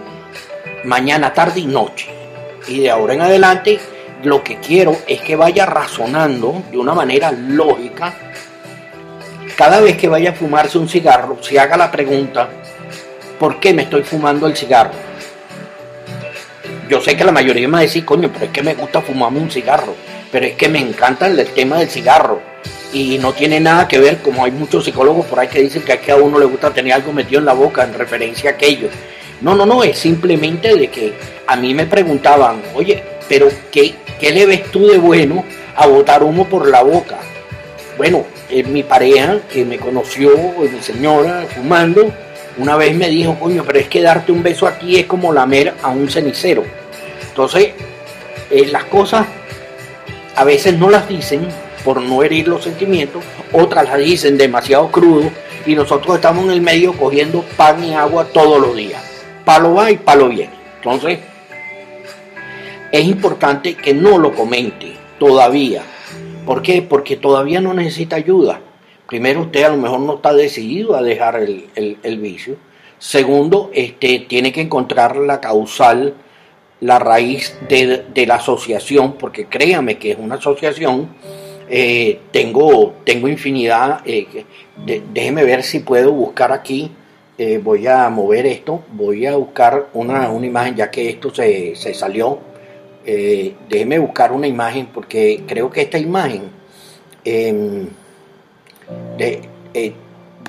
mañana, 0.85 1.35
tarde 1.35 1.61
y 1.61 1.67
noche. 1.67 2.09
Y 2.67 2.81
de 2.81 2.91
ahora 2.91 3.13
en 3.13 3.21
adelante 3.21 3.79
lo 4.23 4.43
que 4.43 4.57
quiero 4.57 4.97
es 5.07 5.21
que 5.21 5.37
vaya 5.37 5.67
razonando 5.67 6.63
de 6.71 6.79
una 6.79 6.95
manera 6.95 7.31
lógica. 7.31 8.15
Cada 9.59 9.81
vez 9.81 9.97
que 9.97 10.07
vaya 10.07 10.31
a 10.31 10.35
fumarse 10.35 10.79
un 10.79 10.89
cigarro, 10.89 11.37
se 11.43 11.59
haga 11.59 11.77
la 11.77 11.91
pregunta, 11.91 12.49
¿por 13.41 13.59
qué 13.59 13.75
me 13.75 13.83
estoy 13.83 14.05
fumando 14.05 14.47
el 14.47 14.57
cigarro? 14.57 14.93
Yo 16.89 17.01
sé 17.01 17.17
que 17.17 17.25
la 17.25 17.33
mayoría 17.33 17.67
me 17.67 17.73
va 17.73 17.79
a 17.81 17.83
decir, 17.83 18.05
coño, 18.05 18.31
pero 18.33 18.45
es 18.45 18.53
que 18.53 18.63
me 18.63 18.75
gusta 18.75 19.03
fumarme 19.03 19.41
un 19.41 19.51
cigarro 19.51 19.97
pero 20.31 20.47
es 20.47 20.55
que 20.55 20.69
me 20.69 20.79
encanta 20.79 21.27
el 21.27 21.45
tema 21.49 21.79
del 21.79 21.89
cigarro 21.89 22.41
y 22.93 23.19
no 23.19 23.33
tiene 23.33 23.61
nada 23.61 23.89
que 23.89 23.99
ver, 23.99 24.19
como 24.19 24.45
hay 24.45 24.51
muchos 24.51 24.85
psicólogos 24.85 25.27
por 25.27 25.41
ahí 25.41 25.49
que 25.49 25.61
dicen 25.61 25.83
que 25.83 26.13
a 26.13 26.17
uno 26.17 26.39
le 26.39 26.45
gusta 26.45 26.71
tener 26.71 26.93
algo 26.93 27.13
metido 27.13 27.41
en 27.41 27.47
la 27.47 27.53
boca 27.53 27.83
en 27.83 27.95
referencia 27.95 28.51
a 28.51 28.53
aquello. 28.55 28.89
No, 29.41 29.55
no, 29.55 29.67
no, 29.67 29.85
es 29.85 29.99
simplemente 29.99 30.75
de 30.77 30.89
que 30.89 31.15
a 31.47 31.57
mí 31.57 31.75
me 31.75 31.87
preguntaban, 31.87 32.63
oye, 32.75 33.03
pero 33.29 33.49
¿qué, 33.71 33.95
qué 34.19 34.31
le 34.31 34.47
ves 34.47 34.71
tú 34.71 34.87
de 34.87 34.99
bueno 34.99 35.45
a 35.77 35.87
botar 35.87 36.23
humo 36.23 36.47
por 36.47 36.69
la 36.69 36.83
boca? 36.83 37.19
Bueno, 37.97 38.25
mi 38.67 38.83
pareja 38.83 39.41
que 39.53 39.65
me 39.65 39.79
conoció, 39.79 40.31
mi 40.59 40.81
señora, 40.81 41.47
fumando, 41.55 42.13
una 42.57 42.77
vez 42.77 42.95
me 42.95 43.09
dijo, 43.09 43.39
coño, 43.39 43.63
pero 43.65 43.79
es 43.79 43.89
que 43.89 44.03
darte 44.03 44.33
un 44.33 44.43
beso 44.43 44.67
aquí 44.67 44.99
es 44.99 45.07
como 45.07 45.33
lamer 45.33 45.75
a 45.83 45.91
un 45.91 46.11
cenicero. 46.11 46.65
Entonces, 47.29 47.71
eh, 48.51 48.67
las 48.67 48.85
cosas 48.85 49.27
a 50.35 50.45
veces 50.45 50.77
no 50.77 50.91
las 50.91 51.09
dicen 51.09 51.47
por 51.85 52.01
no 52.01 52.23
herir 52.23 52.49
los 52.49 52.65
sentimientos, 52.65 53.23
otras 53.53 53.85
las 53.85 53.99
dicen 53.99 54.37
demasiado 54.37 54.91
crudo 54.91 55.31
y 55.67 55.75
nosotros 55.75 56.17
estamos 56.17 56.45
en 56.47 56.51
el 56.51 56.61
medio 56.61 56.93
cogiendo 56.95 57.43
pan 57.57 57.83
y 57.85 57.95
agua 57.95 58.25
todos 58.25 58.61
los 58.61 58.75
días. 58.75 59.03
Palo 59.45 59.75
va 59.75 59.91
y 59.91 59.97
palo 59.97 60.29
viene. 60.29 60.53
Entonces, 60.77 61.19
es 62.91 63.05
importante 63.05 63.75
que 63.75 63.95
no 63.95 64.19
lo 64.19 64.35
comente 64.35 64.95
todavía. 65.19 65.83
¿Por 66.49 66.63
qué? 66.63 66.81
Porque 66.81 67.17
todavía 67.17 67.61
no 67.61 67.75
necesita 67.75 68.17
ayuda. 68.17 68.63
Primero, 69.07 69.43
usted 69.43 69.65
a 69.65 69.69
lo 69.69 69.77
mejor 69.77 70.01
no 70.01 70.15
está 70.15 70.33
decidido 70.33 70.97
a 70.97 71.03
dejar 71.03 71.37
el, 71.37 72.19
vicio. 72.23 72.57
Segundo, 72.99 73.71
este, 73.75 74.21
tiene 74.21 74.51
que 74.51 74.63
encontrar 74.63 75.17
la 75.17 75.43
causal 75.43 76.15
la 76.81 76.99
raíz 76.99 77.55
de, 77.69 78.25
la 78.27 78.37
asociación, 78.37 79.19
porque 79.19 79.45
créame 79.45 79.99
que 79.99 80.13
es 80.13 80.19
una 80.19 80.37
asociación, 80.37 81.11
eh, 81.69 82.19
tengo, 82.31 82.95
tengo 83.05 83.29
infinidad, 83.29 84.01
eh, 84.07 84.27
déjeme 85.13 85.45
ver 85.45 85.63
si 85.63 85.81
puedo 85.81 86.13
buscar 86.13 86.53
aquí, 86.53 86.91
eh, 87.37 87.61
voy 87.63 87.87
a 87.87 88.09
mover 88.09 88.47
esto, 88.47 88.85
voy 88.93 89.27
a 89.27 89.37
buscar 89.37 89.89
una, 89.93 90.33
imagen, 90.35 90.77
ya 90.77 90.91
que 90.91 91.11
esto 91.11 91.29
se, 91.35 91.75
salió, 91.93 92.39
déjeme 93.69 93.99
buscar 93.99 94.33
una 94.33 94.47
imagen, 94.47 94.87
porque 94.93 95.43
creo 95.47 95.71
que 95.71 95.83
esta 95.83 95.99
imagen 95.99 96.51
em, 97.25 97.89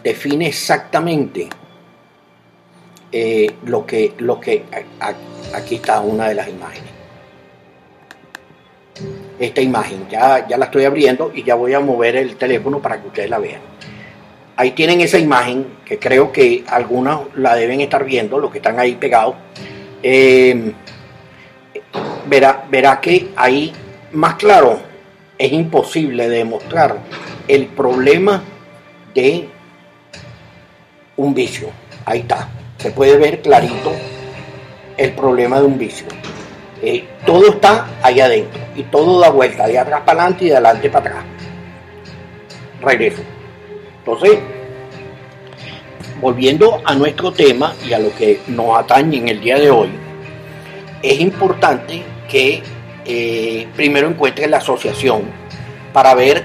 define 0.03 0.47
exactamente 0.47 1.47
lo 3.65 3.85
que, 3.85 4.13
lo 4.17 4.39
que 4.39 4.63
Aquí 5.53 5.75
está 5.75 6.01
una 6.01 6.29
de 6.29 6.35
las 6.35 6.47
imágenes. 6.47 6.89
Esta 9.39 9.61
imagen, 9.61 10.07
ya, 10.09 10.47
ya 10.47 10.57
la 10.57 10.65
estoy 10.65 10.83
abriendo 10.83 11.31
y 11.33 11.43
ya 11.43 11.55
voy 11.55 11.73
a 11.73 11.79
mover 11.79 12.17
el 12.17 12.35
teléfono 12.35 12.81
para 12.81 13.01
que 13.01 13.07
ustedes 13.07 13.29
la 13.29 13.39
vean. 13.39 13.61
Ahí 14.57 14.71
tienen 14.71 14.99
esa 14.99 15.17
imagen, 15.17 15.65
que 15.85 15.97
creo 15.97 16.33
que 16.33 16.65
algunos 16.67 17.33
la 17.35 17.55
deben 17.55 17.79
estar 17.79 18.03
viendo, 18.03 18.37
los 18.39 18.51
que 18.51 18.57
están 18.57 18.77
ahí 18.77 18.95
pegados. 18.95 19.35
Verá, 22.27 22.65
verá 22.69 22.99
que 23.01 23.31
ahí, 23.35 23.73
más 24.11 24.35
claro, 24.35 24.79
es 25.37 25.51
imposible 25.51 26.29
demostrar 26.29 26.97
el 27.47 27.67
problema 27.67 28.43
de 29.15 29.49
un 31.15 31.33
vicio. 31.33 31.69
Ahí 32.05 32.19
está, 32.19 32.49
se 32.77 32.91
puede 32.91 33.17
ver 33.17 33.41
clarito 33.41 33.91
el 34.97 35.13
problema 35.13 35.59
de 35.59 35.65
un 35.65 35.77
vicio. 35.77 36.07
Eh, 36.81 37.05
todo 37.25 37.49
está 37.49 37.87
ahí 38.01 38.19
adentro 38.19 38.61
y 38.75 38.83
todo 38.83 39.19
da 39.19 39.29
vuelta, 39.29 39.67
de 39.67 39.77
atrás 39.77 40.01
para 40.05 40.21
adelante 40.21 40.45
y 40.45 40.47
de 40.49 40.53
adelante 40.53 40.89
para 40.89 41.09
atrás. 41.09 41.25
Regreso. 42.81 43.21
Entonces, 43.99 44.39
volviendo 46.21 46.81
a 46.85 46.95
nuestro 46.95 47.31
tema 47.31 47.73
y 47.87 47.93
a 47.93 47.99
lo 47.99 48.13
que 48.15 48.39
nos 48.47 48.77
atañe 48.77 49.17
en 49.17 49.27
el 49.29 49.41
día 49.41 49.57
de 49.57 49.69
hoy, 49.69 49.89
es 51.01 51.19
importante 51.19 52.03
que 52.29 52.61
eh, 53.05 53.67
primero 53.75 54.07
encuentre 54.07 54.47
la 54.47 54.57
asociación 54.57 55.23
para 55.93 56.13
ver 56.13 56.43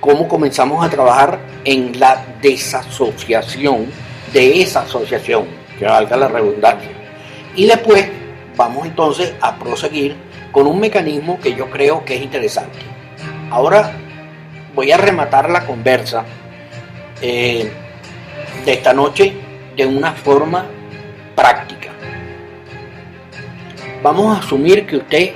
cómo 0.00 0.28
comenzamos 0.28 0.84
a 0.84 0.90
trabajar 0.90 1.38
en 1.64 1.98
la 1.98 2.24
desasociación 2.42 3.86
de 4.32 4.60
esa 4.60 4.82
asociación, 4.82 5.46
que 5.78 5.86
valga 5.86 6.16
la 6.16 6.28
redundancia. 6.28 6.90
Y 7.56 7.66
después 7.66 8.08
vamos 8.56 8.86
entonces 8.86 9.34
a 9.40 9.56
proseguir 9.56 10.16
con 10.52 10.66
un 10.66 10.80
mecanismo 10.80 11.38
que 11.40 11.54
yo 11.54 11.70
creo 11.70 12.04
que 12.04 12.16
es 12.16 12.22
interesante. 12.22 12.78
Ahora 13.50 13.92
voy 14.74 14.90
a 14.92 14.96
rematar 14.96 15.48
la 15.50 15.64
conversa 15.64 16.24
eh, 17.20 17.70
de 18.64 18.72
esta 18.72 18.92
noche 18.92 19.34
de 19.76 19.86
una 19.86 20.12
forma 20.12 20.66
práctica. 21.34 21.73
Vamos 24.04 24.36
a 24.36 24.40
asumir 24.40 24.86
que 24.86 24.98
usted 24.98 25.32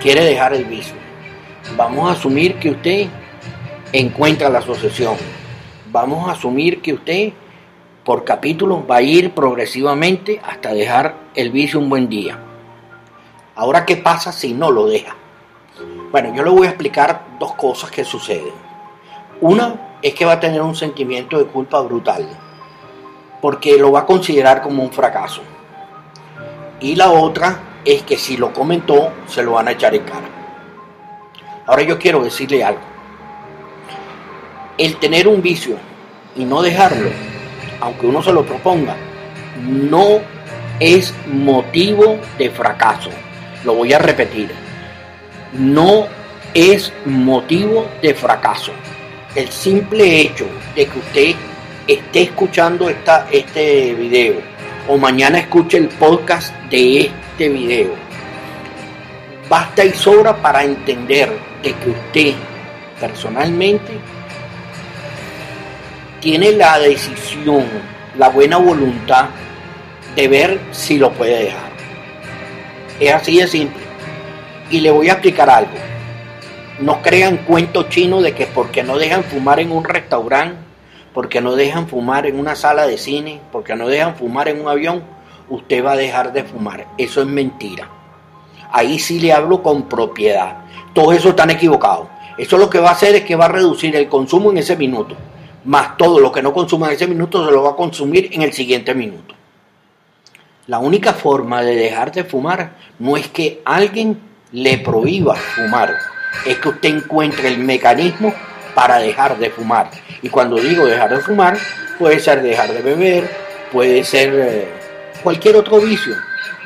quiere 0.00 0.24
dejar 0.24 0.54
el 0.54 0.64
vicio. 0.64 0.94
Vamos 1.76 2.08
a 2.08 2.12
asumir 2.12 2.54
que 2.60 2.70
usted 2.70 3.08
encuentra 3.92 4.48
la 4.48 4.60
asociación. 4.60 5.16
Vamos 5.90 6.28
a 6.28 6.34
asumir 6.34 6.80
que 6.80 6.92
usted 6.92 7.32
por 8.04 8.22
capítulos 8.22 8.84
va 8.88 8.98
a 8.98 9.02
ir 9.02 9.34
progresivamente 9.34 10.40
hasta 10.44 10.72
dejar 10.72 11.16
el 11.34 11.50
vicio 11.50 11.80
un 11.80 11.90
buen 11.90 12.08
día. 12.08 12.38
Ahora, 13.56 13.84
¿qué 13.84 13.96
pasa 13.96 14.30
si 14.30 14.54
no 14.54 14.70
lo 14.70 14.86
deja? 14.86 15.16
Bueno, 16.12 16.32
yo 16.32 16.44
le 16.44 16.50
voy 16.50 16.68
a 16.68 16.70
explicar 16.70 17.24
dos 17.40 17.54
cosas 17.54 17.90
que 17.90 18.04
suceden. 18.04 18.54
Una 19.40 19.96
es 20.00 20.14
que 20.14 20.24
va 20.24 20.34
a 20.34 20.40
tener 20.40 20.62
un 20.62 20.76
sentimiento 20.76 21.38
de 21.38 21.46
culpa 21.46 21.80
brutal, 21.80 22.24
porque 23.40 23.78
lo 23.78 23.90
va 23.90 24.02
a 24.02 24.06
considerar 24.06 24.62
como 24.62 24.84
un 24.84 24.92
fracaso. 24.92 25.42
Y 26.82 26.96
la 26.96 27.10
otra 27.10 27.60
es 27.84 28.02
que 28.02 28.18
si 28.18 28.36
lo 28.36 28.52
comentó, 28.52 29.12
se 29.28 29.42
lo 29.42 29.52
van 29.52 29.68
a 29.68 29.70
echar 29.70 29.94
en 29.94 30.02
cara. 30.02 30.28
Ahora 31.64 31.82
yo 31.82 31.96
quiero 31.96 32.24
decirle 32.24 32.64
algo. 32.64 32.80
El 34.76 34.96
tener 34.96 35.28
un 35.28 35.40
vicio 35.40 35.76
y 36.34 36.44
no 36.44 36.60
dejarlo, 36.60 37.08
aunque 37.80 38.06
uno 38.06 38.20
se 38.20 38.32
lo 38.32 38.44
proponga, 38.44 38.96
no 39.64 40.18
es 40.80 41.14
motivo 41.26 42.18
de 42.36 42.50
fracaso. 42.50 43.10
Lo 43.64 43.74
voy 43.74 43.92
a 43.92 44.00
repetir. 44.00 44.50
No 45.52 46.06
es 46.52 46.92
motivo 47.04 47.86
de 48.02 48.12
fracaso. 48.12 48.72
El 49.36 49.48
simple 49.50 50.20
hecho 50.20 50.46
de 50.74 50.86
que 50.86 50.98
usted 50.98 51.34
esté 51.86 52.22
escuchando 52.22 52.88
esta, 52.88 53.28
este 53.30 53.94
video 53.94 54.51
o 54.88 54.96
mañana 54.96 55.38
escuche 55.38 55.78
el 55.78 55.88
podcast 55.88 56.54
de 56.70 57.02
este 57.02 57.48
video, 57.48 57.90
basta 59.48 59.84
y 59.84 59.92
sobra 59.92 60.36
para 60.36 60.64
entender 60.64 61.30
de 61.62 61.72
que 61.74 61.90
usted 61.90 62.34
personalmente 63.00 63.92
tiene 66.20 66.52
la 66.52 66.78
decisión, 66.78 67.66
la 68.16 68.28
buena 68.28 68.56
voluntad 68.56 69.26
de 70.14 70.28
ver 70.28 70.60
si 70.70 70.98
lo 70.98 71.12
puede 71.12 71.44
dejar. 71.44 71.72
Es 73.00 73.12
así 73.12 73.38
de 73.38 73.48
simple. 73.48 73.82
Y 74.70 74.80
le 74.80 74.90
voy 74.90 75.08
a 75.08 75.14
explicar 75.14 75.50
algo. 75.50 75.72
No 76.80 77.02
crean 77.02 77.38
cuento 77.38 77.88
chino 77.88 78.22
de 78.22 78.32
que 78.32 78.46
porque 78.46 78.82
no 78.82 78.96
dejan 78.96 79.24
fumar 79.24 79.60
en 79.60 79.72
un 79.72 79.84
restaurante, 79.84 80.61
porque 81.14 81.40
no 81.40 81.54
dejan 81.54 81.88
fumar 81.88 82.26
en 82.26 82.38
una 82.38 82.54
sala 82.54 82.86
de 82.86 82.98
cine, 82.98 83.40
porque 83.50 83.76
no 83.76 83.88
dejan 83.88 84.16
fumar 84.16 84.48
en 84.48 84.60
un 84.60 84.68
avión, 84.68 85.02
usted 85.48 85.84
va 85.84 85.92
a 85.92 85.96
dejar 85.96 86.32
de 86.32 86.44
fumar. 86.44 86.86
Eso 86.98 87.20
es 87.20 87.26
mentira. 87.26 87.88
Ahí 88.70 88.98
sí 88.98 89.20
le 89.20 89.32
hablo 89.32 89.62
con 89.62 89.88
propiedad. 89.88 90.64
Todo 90.94 91.12
eso 91.12 91.30
están 91.30 91.50
equivocados. 91.50 92.08
Eso 92.38 92.56
lo 92.56 92.70
que 92.70 92.78
va 92.78 92.90
a 92.90 92.92
hacer 92.92 93.14
es 93.14 93.24
que 93.24 93.36
va 93.36 93.44
a 93.44 93.48
reducir 93.48 93.94
el 93.94 94.08
consumo 94.08 94.50
en 94.50 94.58
ese 94.58 94.76
minuto 94.76 95.16
más 95.64 95.96
todo 95.96 96.18
lo 96.18 96.32
que 96.32 96.42
no 96.42 96.52
consuma 96.52 96.88
en 96.88 96.94
ese 96.94 97.06
minuto 97.06 97.44
se 97.44 97.52
lo 97.52 97.62
va 97.62 97.70
a 97.70 97.76
consumir 97.76 98.30
en 98.32 98.42
el 98.42 98.52
siguiente 98.52 98.94
minuto. 98.94 99.34
La 100.66 100.78
única 100.78 101.12
forma 101.12 101.62
de 101.62 101.74
dejar 101.74 102.12
de 102.12 102.24
fumar 102.24 102.76
no 102.98 103.16
es 103.16 103.28
que 103.28 103.62
alguien 103.64 104.18
le 104.52 104.78
prohíba 104.78 105.34
fumar, 105.34 105.96
es 106.46 106.58
que 106.58 106.68
usted 106.68 106.96
encuentre 106.96 107.48
el 107.48 107.58
mecanismo 107.58 108.32
para 108.74 108.98
dejar 108.98 109.38
de 109.38 109.50
fumar. 109.50 109.90
Y 110.22 110.28
cuando 110.28 110.56
digo 110.56 110.86
dejar 110.86 111.10
de 111.10 111.20
fumar, 111.20 111.58
puede 111.98 112.18
ser 112.20 112.42
dejar 112.42 112.72
de 112.72 112.80
beber, 112.80 113.28
puede 113.72 114.04
ser 114.04 114.34
eh, 114.34 114.68
cualquier 115.22 115.56
otro 115.56 115.80
vicio. 115.80 116.14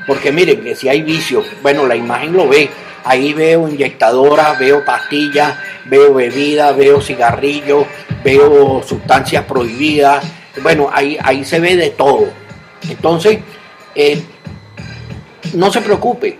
Porque 0.07 0.31
miren 0.31 0.63
que 0.63 0.77
si 0.77 0.89
hay 0.89 1.03
vicio, 1.03 1.43
bueno, 1.63 1.87
la 1.87 1.97
imagen 1.97 2.35
lo 2.35 2.49
ve, 2.49 2.71
ahí 3.05 3.33
veo 3.33 3.69
inyectadoras, 3.69 4.59
veo 4.59 4.85
pastillas, 4.85 5.57
veo 5.87 6.15
bebidas, 6.15 6.77
veo 6.77 7.01
cigarrillos, 7.01 7.87
veo 8.23 8.83
sustancias 8.83 9.45
prohibidas, 9.45 10.25
bueno, 10.63 10.91
ahí, 10.93 11.19
ahí 11.23 11.45
se 11.45 11.61
ve 11.61 11.77
de 11.77 11.91
todo. 11.91 12.29
Entonces, 12.89 13.39
eh, 13.95 14.23
no 15.55 15.73
se 15.73 15.81
preocupe, 15.81 16.39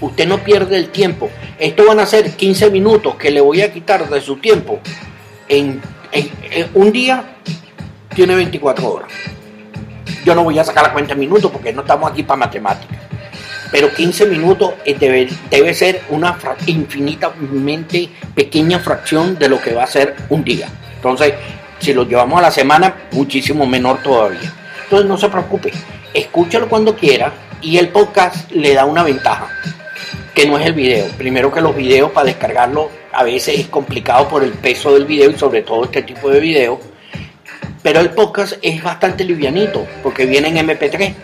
usted 0.00 0.26
no 0.26 0.38
pierde 0.38 0.76
el 0.76 0.90
tiempo. 0.90 1.30
Esto 1.58 1.86
van 1.86 2.00
a 2.00 2.06
ser 2.06 2.30
15 2.32 2.70
minutos 2.70 3.16
que 3.16 3.30
le 3.30 3.40
voy 3.40 3.62
a 3.62 3.72
quitar 3.72 4.08
de 4.08 4.20
su 4.20 4.36
tiempo. 4.36 4.80
En, 5.48 5.80
un 6.74 6.92
día 6.92 7.24
tiene 8.14 8.34
24 8.34 8.88
horas. 8.88 9.12
Yo 10.24 10.34
no 10.34 10.42
voy 10.42 10.58
a 10.58 10.64
sacar 10.64 10.84
la 10.84 10.92
cuenta 10.92 11.12
en 11.12 11.20
minutos 11.20 11.50
porque 11.50 11.72
no 11.72 11.82
estamos 11.82 12.10
aquí 12.10 12.22
para 12.22 12.38
matemáticas. 12.38 12.98
Pero 13.70 13.92
15 13.92 14.26
minutos 14.26 14.74
eh, 14.84 14.96
debe, 14.98 15.28
debe 15.50 15.74
ser 15.74 16.02
una 16.08 16.36
infinitamente 16.66 18.08
pequeña 18.34 18.78
fracción 18.78 19.38
de 19.38 19.48
lo 19.48 19.60
que 19.60 19.74
va 19.74 19.84
a 19.84 19.86
ser 19.86 20.16
un 20.30 20.44
día. 20.44 20.68
Entonces, 20.96 21.34
si 21.78 21.92
lo 21.92 22.04
llevamos 22.04 22.38
a 22.38 22.42
la 22.42 22.50
semana, 22.50 22.94
muchísimo 23.12 23.66
menor 23.66 24.02
todavía. 24.02 24.52
Entonces, 24.84 25.08
no 25.08 25.18
se 25.18 25.28
preocupe, 25.28 25.72
escúchalo 26.14 26.68
cuando 26.68 26.96
quiera 26.96 27.32
y 27.60 27.78
el 27.78 27.88
podcast 27.88 28.50
le 28.52 28.74
da 28.74 28.84
una 28.84 29.02
ventaja, 29.02 29.48
que 30.34 30.46
no 30.46 30.58
es 30.58 30.66
el 30.66 30.72
video. 30.72 31.06
Primero 31.18 31.52
que 31.52 31.60
los 31.60 31.74
videos 31.74 32.12
para 32.12 32.26
descargarlo 32.26 32.90
a 33.16 33.24
veces 33.24 33.58
es 33.60 33.66
complicado 33.68 34.28
por 34.28 34.44
el 34.44 34.52
peso 34.52 34.92
del 34.94 35.06
video 35.06 35.30
y 35.30 35.38
sobre 35.38 35.62
todo 35.62 35.84
este 35.84 36.02
tipo 36.02 36.30
de 36.30 36.40
video. 36.40 36.78
Pero 37.82 38.00
el 38.00 38.10
podcast 38.10 38.54
es 38.62 38.82
bastante 38.82 39.24
livianito 39.24 39.86
porque 40.02 40.26
viene 40.26 40.48
en 40.48 40.66
MP3 40.66 41.14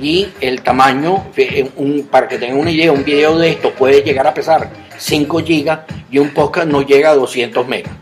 y 0.00 0.28
el 0.40 0.62
tamaño, 0.62 1.26
eh, 1.36 1.70
para 2.10 2.28
que 2.28 2.38
tengan 2.38 2.58
una 2.58 2.70
idea, 2.70 2.92
un 2.92 3.04
video 3.04 3.38
de 3.38 3.50
esto 3.50 3.72
puede 3.72 4.02
llegar 4.02 4.26
a 4.26 4.34
pesar 4.34 4.70
5 4.96 5.38
GB 5.38 5.78
y 6.10 6.18
un 6.18 6.30
podcast 6.30 6.68
no 6.68 6.82
llega 6.82 7.10
a 7.10 7.14
200 7.14 7.66
megas 7.66 7.92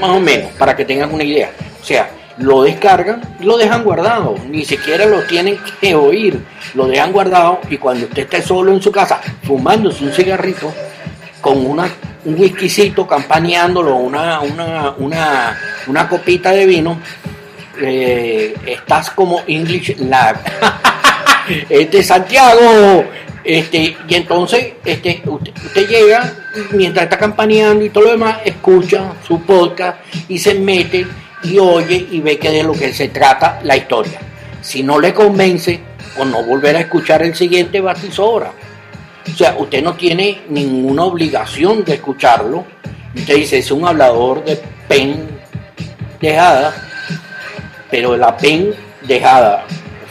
más 0.00 0.10
o 0.10 0.20
menos, 0.20 0.50
para 0.52 0.76
que 0.76 0.84
tengan 0.84 1.12
una 1.12 1.24
idea. 1.24 1.50
O 1.80 1.84
sea, 1.84 2.10
lo 2.38 2.62
descargan 2.62 3.20
lo 3.40 3.56
dejan 3.56 3.82
guardado, 3.82 4.36
ni 4.48 4.64
siquiera 4.64 5.06
lo 5.06 5.22
tienen 5.22 5.58
que 5.80 5.94
oír, 5.94 6.40
lo 6.74 6.86
dejan 6.86 7.12
guardado 7.12 7.60
y 7.68 7.78
cuando 7.78 8.06
usted 8.06 8.22
esté 8.22 8.42
solo 8.42 8.72
en 8.72 8.80
su 8.80 8.92
casa 8.92 9.20
fumándose 9.42 10.04
un 10.04 10.12
cigarrito 10.12 10.72
con 11.40 11.66
una, 11.66 11.88
un 12.24 12.38
whiskycito, 12.38 13.06
campaneándolo, 13.06 13.96
una, 13.96 14.40
una, 14.40 14.90
una, 14.98 15.58
una 15.86 16.08
copita 16.08 16.50
de 16.52 16.66
vino, 16.66 17.00
eh, 17.80 18.54
estás 18.66 19.10
como 19.10 19.42
English 19.46 19.96
Lab. 19.98 20.36
este 21.68 22.02
Santiago, 22.02 23.04
este, 23.44 23.96
y 24.06 24.14
entonces 24.14 24.74
este, 24.84 25.22
usted, 25.24 25.88
llega, 25.88 26.32
mientras 26.72 27.04
está 27.04 27.18
campaneando 27.18 27.84
y 27.84 27.90
todo 27.90 28.04
lo 28.04 28.10
demás, 28.10 28.38
escucha 28.44 29.12
su 29.26 29.42
podcast 29.42 29.98
y 30.28 30.38
se 30.38 30.54
mete 30.54 31.06
y 31.44 31.58
oye 31.58 32.06
y 32.10 32.20
ve 32.20 32.38
que 32.38 32.50
de 32.50 32.62
lo 32.62 32.72
que 32.72 32.92
se 32.92 33.08
trata 33.08 33.60
la 33.62 33.76
historia. 33.76 34.18
Si 34.60 34.82
no 34.82 34.98
le 34.98 35.14
convence, 35.14 35.80
o 36.18 36.24
no 36.24 36.42
volver 36.42 36.76
a 36.76 36.80
escuchar 36.80 37.22
el 37.22 37.34
siguiente 37.34 37.82
sobra. 38.10 38.52
O 39.32 39.36
sea, 39.36 39.56
usted 39.58 39.82
no 39.82 39.94
tiene 39.94 40.42
ninguna 40.48 41.04
obligación 41.04 41.84
de 41.84 41.94
escucharlo. 41.94 42.64
Usted 43.14 43.36
dice, 43.36 43.58
es 43.58 43.70
un 43.70 43.86
hablador 43.86 44.44
de 44.44 44.60
pen 44.88 45.28
dejada, 46.20 46.74
pero 47.90 48.16
la 48.16 48.36
pen 48.36 48.74
dejada 49.02 49.64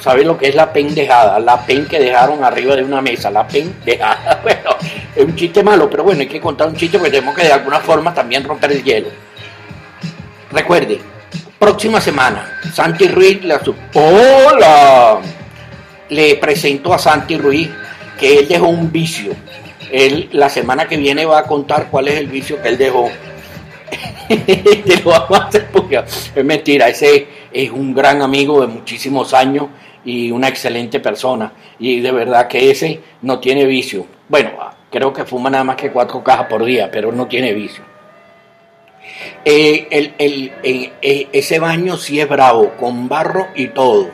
¿Sabe 0.07 0.23
lo 0.23 0.37
que 0.37 0.47
es 0.47 0.55
la 0.55 0.71
pendejada? 0.71 1.39
La 1.39 1.65
pen 1.65 1.85
que 1.85 1.99
dejaron 1.99 2.43
arriba 2.43 2.75
de 2.75 2.83
una 2.83 3.01
mesa, 3.01 3.31
la 3.31 3.47
pendejada. 3.47 4.39
Bueno, 4.43 4.69
es 5.15 5.25
un 5.25 5.35
chiste 5.35 5.63
malo, 5.63 5.89
pero 5.89 6.03
bueno, 6.03 6.21
hay 6.21 6.27
que 6.27 6.39
contar 6.39 6.67
un 6.67 6.75
chiste 6.75 6.97
porque 6.97 7.11
tenemos 7.11 7.35
que 7.35 7.43
de 7.43 7.51
alguna 7.51 7.79
forma 7.79 8.13
también 8.13 8.43
romper 8.43 8.71
el 8.71 8.83
hielo. 8.83 9.09
Recuerde, 10.51 10.99
próxima 11.59 11.99
semana, 11.99 12.59
Santi 12.73 13.07
Ruiz 13.07 13.43
le 13.43 13.55
¡Hola! 13.95 15.19
Le 16.09 16.35
presento 16.35 16.93
a 16.93 16.99
Santi 16.99 17.37
Ruiz 17.37 17.69
que 18.17 18.39
él 18.39 18.47
dejó 18.47 18.67
un 18.67 18.91
vicio. 18.91 19.33
Él 19.91 20.29
la 20.33 20.49
semana 20.49 20.87
que 20.87 20.97
viene 20.97 21.25
va 21.25 21.39
a 21.39 21.43
contar 21.43 21.89
cuál 21.89 22.07
es 22.07 22.15
el 22.15 22.27
vicio 22.27 22.61
que 22.61 22.69
él 22.69 22.77
dejó. 22.77 23.09
Te 24.27 25.01
lo 25.03 25.11
vamos 25.11 25.39
a 25.39 25.45
hacer 25.45 25.67
porque 25.71 26.03
es 26.35 26.45
mentira, 26.45 26.89
ese 26.89 27.27
es 27.51 27.71
un 27.71 27.93
gran 27.93 28.21
amigo 28.21 28.61
de 28.61 28.67
muchísimos 28.67 29.33
años 29.33 29.67
y 30.03 30.31
una 30.31 30.47
excelente 30.47 30.99
persona. 30.99 31.51
Y 31.79 32.01
de 32.01 32.11
verdad 32.11 32.47
que 32.47 32.69
ese 32.71 32.99
no 33.21 33.39
tiene 33.39 33.65
vicio. 33.65 34.05
Bueno, 34.27 34.51
creo 34.91 35.13
que 35.13 35.25
fuma 35.25 35.49
nada 35.49 35.63
más 35.63 35.75
que 35.77 35.91
cuatro 35.91 36.23
cajas 36.23 36.47
por 36.47 36.65
día, 36.65 36.89
pero 36.91 37.11
no 37.11 37.27
tiene 37.27 37.53
vicio. 37.53 37.83
Eh, 39.45 39.87
el, 39.89 40.13
el, 40.17 40.51
eh, 40.63 41.27
ese 41.31 41.59
baño 41.59 41.97
sí 41.97 42.19
es 42.19 42.27
bravo, 42.27 42.73
con 42.77 43.07
barro 43.07 43.47
y 43.55 43.67
todo. 43.67 44.09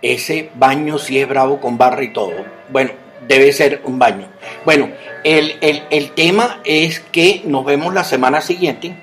Ese 0.00 0.50
baño 0.54 0.98
sí 0.98 1.18
es 1.18 1.28
bravo 1.28 1.60
con 1.60 1.76
barro 1.76 2.02
y 2.02 2.12
todo. 2.12 2.59
Bueno, 2.70 2.92
debe 3.26 3.52
ser 3.52 3.80
un 3.84 3.98
baño. 3.98 4.26
Bueno, 4.64 4.88
el, 5.24 5.54
el 5.60 6.10
tema 6.12 6.60
es 6.64 7.00
que 7.00 7.42
nos 7.44 7.64
vemos 7.64 7.94
la 7.94 8.04
semana 8.04 8.40
siguiente 8.40 8.94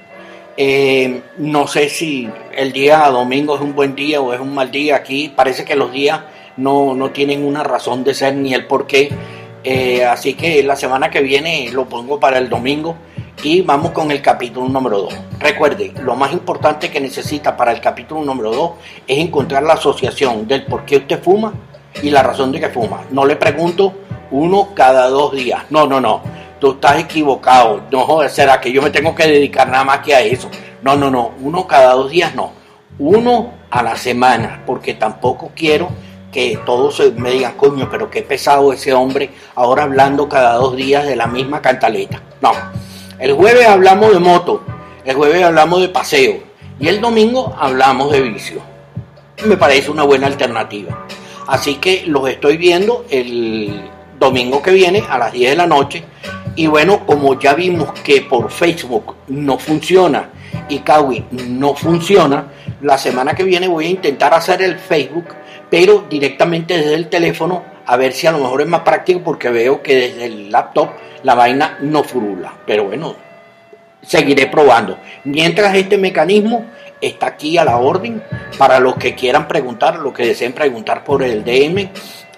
eh, 0.60 1.22
no 1.38 1.68
sé 1.68 1.88
si 1.88 2.28
el 2.52 2.74
día 2.74 3.08
domingo 3.10 3.56
es 3.56 3.62
un 3.62 3.76
buen 3.76 3.94
día 3.94 4.20
o 4.20 4.34
es 4.34 4.40
un 4.40 4.56
mal 4.56 4.72
día. 4.72 4.96
Aquí 4.96 5.30
parece 5.30 5.64
que 5.64 5.76
los 5.76 5.92
días 5.92 6.22
no, 6.58 6.96
no 6.96 7.12
tienen 7.12 7.46
una 7.46 7.64
razón 7.64 8.04
de 8.04 8.16
ser 8.16 8.36
ni 8.36 8.56
el 8.56 8.66
por 8.66 8.88
qué. 8.88 9.10
Eh, 9.64 10.04
así 10.04 10.34
que 10.34 10.64
la 10.64 10.76
semana 10.76 11.12
que 11.12 11.22
viene 11.22 11.70
lo 11.72 11.86
pongo 11.88 12.20
para 12.20 12.40
el 12.40 12.50
domingo 12.50 12.96
y 13.44 13.62
vamos 13.62 13.92
con 13.92 14.10
el 14.10 14.22
capítulo 14.22 14.68
número 14.68 15.02
2. 15.02 15.14
Recuerde, 15.40 15.94
lo 16.02 16.16
más 16.16 16.34
importante 16.34 16.90
que 16.90 17.00
necesita 17.00 17.56
para 17.56 17.72
el 17.72 17.80
capítulo 17.80 18.24
número 18.24 18.52
2 18.52 18.72
es 19.08 19.20
encontrar 19.20 19.62
la 19.62 19.74
asociación 19.74 20.48
del 20.48 20.66
por 20.66 20.86
qué 20.86 20.98
usted 20.98 21.22
fuma 21.22 21.54
y 22.02 22.10
la 22.10 22.24
razón 22.24 22.52
de 22.52 22.60
que 22.60 22.70
fuma. 22.70 23.02
No 23.12 23.26
le 23.26 23.36
pregunto 23.36 23.94
uno 24.32 24.70
cada 24.74 25.10
dos 25.10 25.34
días. 25.34 25.64
No, 25.70 25.88
no, 25.88 26.00
no 26.00 26.22
tú 26.60 26.72
estás 26.72 27.00
equivocado, 27.00 27.82
no 27.92 28.28
será 28.30 28.60
que 28.60 28.72
yo 28.72 28.82
me 28.82 28.90
tengo 28.90 29.14
que 29.14 29.28
dedicar 29.28 29.68
nada 29.68 29.84
más 29.84 30.00
que 30.00 30.16
a 30.16 30.22
eso. 30.22 30.50
No, 30.82 30.96
no, 30.96 31.10
no, 31.10 31.32
uno 31.42 31.68
cada 31.68 31.94
dos 31.94 32.12
días 32.12 32.36
no, 32.36 32.52
uno 33.00 33.54
a 33.70 33.84
la 33.84 33.96
semana, 33.96 34.64
porque 34.66 34.94
tampoco 34.94 35.52
quiero 35.56 35.90
que 36.32 36.60
todos 36.66 37.02
me 37.16 37.32
digan, 37.32 37.54
coño, 37.54 37.88
pero 37.90 38.10
qué 38.10 38.22
pesado 38.22 38.74
ese 38.74 38.94
hombre 38.94 39.30
ahora 39.56 39.84
hablando 39.84 40.28
cada 40.30 40.54
dos 40.54 40.76
días 40.76 41.06
de 41.06 41.16
la 41.16 41.28
misma 41.28 41.62
cantaleta. 41.62 42.22
No, 42.42 42.52
el 43.20 43.34
jueves 43.34 43.68
hablamos 43.68 44.12
de 44.14 44.20
moto, 44.20 44.64
el 45.06 45.16
jueves 45.16 45.44
hablamos 45.44 45.82
de 45.82 45.90
paseo 45.90 46.44
y 46.80 46.88
el 46.88 47.02
domingo 47.02 47.56
hablamos 47.60 48.12
de 48.12 48.22
vicio. 48.22 48.62
Me 49.46 49.58
parece 49.58 49.92
una 49.92 50.04
buena 50.04 50.28
alternativa. 50.28 51.06
Así 51.48 51.76
que 51.76 52.04
los 52.08 52.28
estoy 52.30 52.58
viendo 52.58 53.06
el 53.10 53.90
domingo 54.20 54.62
que 54.62 54.72
viene 54.72 55.04
a 55.10 55.18
las 55.18 55.32
10 55.32 55.52
de 55.52 55.56
la 55.56 55.68
noche 55.68 56.04
y 56.58 56.66
bueno, 56.66 57.06
como 57.06 57.40
ya 57.40 57.54
vimos 57.54 57.92
que 58.02 58.22
por 58.22 58.50
Facebook 58.52 59.16
no 59.28 59.60
funciona 59.60 60.30
y 60.68 60.80
Kawi 60.80 61.26
no 61.32 61.76
funciona, 61.76 62.48
la 62.82 62.98
semana 62.98 63.36
que 63.36 63.44
viene 63.44 63.68
voy 63.68 63.86
a 63.86 63.90
intentar 63.90 64.34
hacer 64.34 64.64
el 64.64 64.80
Facebook, 64.80 65.28
pero 65.70 66.06
directamente 66.10 66.76
desde 66.76 66.96
el 66.96 67.10
teléfono, 67.10 67.64
a 67.86 67.96
ver 67.96 68.12
si 68.12 68.26
a 68.26 68.32
lo 68.32 68.40
mejor 68.40 68.62
es 68.62 68.68
más 68.68 68.82
práctico 68.82 69.22
porque 69.24 69.50
veo 69.50 69.84
que 69.84 69.96
desde 69.96 70.26
el 70.26 70.52
laptop 70.52 70.90
la 71.22 71.36
vaina 71.36 71.78
no 71.82 72.04
furula. 72.04 72.54
Pero 72.66 72.86
bueno, 72.86 73.16
seguiré 74.02 74.48
probando. 74.48 74.98
Mientras 75.26 75.76
este 75.76 75.98
mecanismo 75.98 76.66
está 77.02 77.28
aquí 77.28 77.58
a 77.58 77.66
la 77.66 77.78
orden 77.78 78.24
para 78.58 78.80
los 78.80 78.96
que 78.96 79.16
quieran 79.16 79.48
preguntar, 79.48 79.98
los 80.00 80.14
que 80.14 80.26
deseen 80.26 80.54
preguntar 80.54 81.04
por 81.04 81.24
el 81.24 81.44
DM, 81.44 81.90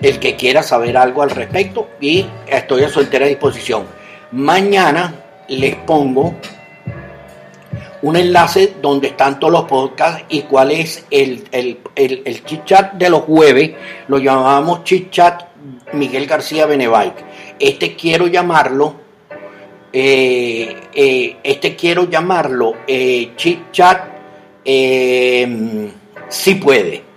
el 0.01 0.19
que 0.19 0.35
quiera 0.35 0.63
saber 0.63 0.97
algo 0.97 1.21
al 1.21 1.29
respecto 1.29 1.89
y 1.99 2.25
estoy 2.47 2.83
a 2.83 2.89
su 2.89 3.01
entera 3.01 3.25
disposición. 3.25 3.85
Mañana 4.31 5.13
les 5.47 5.75
pongo 5.75 6.35
un 8.01 8.15
enlace 8.15 8.75
donde 8.81 9.09
están 9.09 9.39
todos 9.39 9.51
los 9.51 9.63
podcasts 9.65 10.23
y 10.29 10.43
cuál 10.43 10.71
es 10.71 11.05
el, 11.11 11.43
el, 11.51 11.79
el, 11.95 12.45
chit 12.45 12.63
chat 12.65 12.93
de 12.93 13.09
los 13.09 13.21
jueves. 13.21 13.71
Lo 14.07 14.19
llamamos 14.19 14.83
chit 14.83 15.11
chat 15.11 15.43
Miguel 15.93 16.25
García 16.25 16.65
Benebike. 16.65 17.25
Este 17.59 17.95
quiero 17.95 18.27
llamarlo, 18.27 18.95
eh, 19.91 20.77
eh, 20.93 21.37
este 21.43 21.75
quiero 21.75 22.09
llamarlo 22.09 22.75
eh, 22.87 23.33
chit 23.35 23.71
chat 23.71 24.18
si 26.29 26.55
puede. 26.55 27.09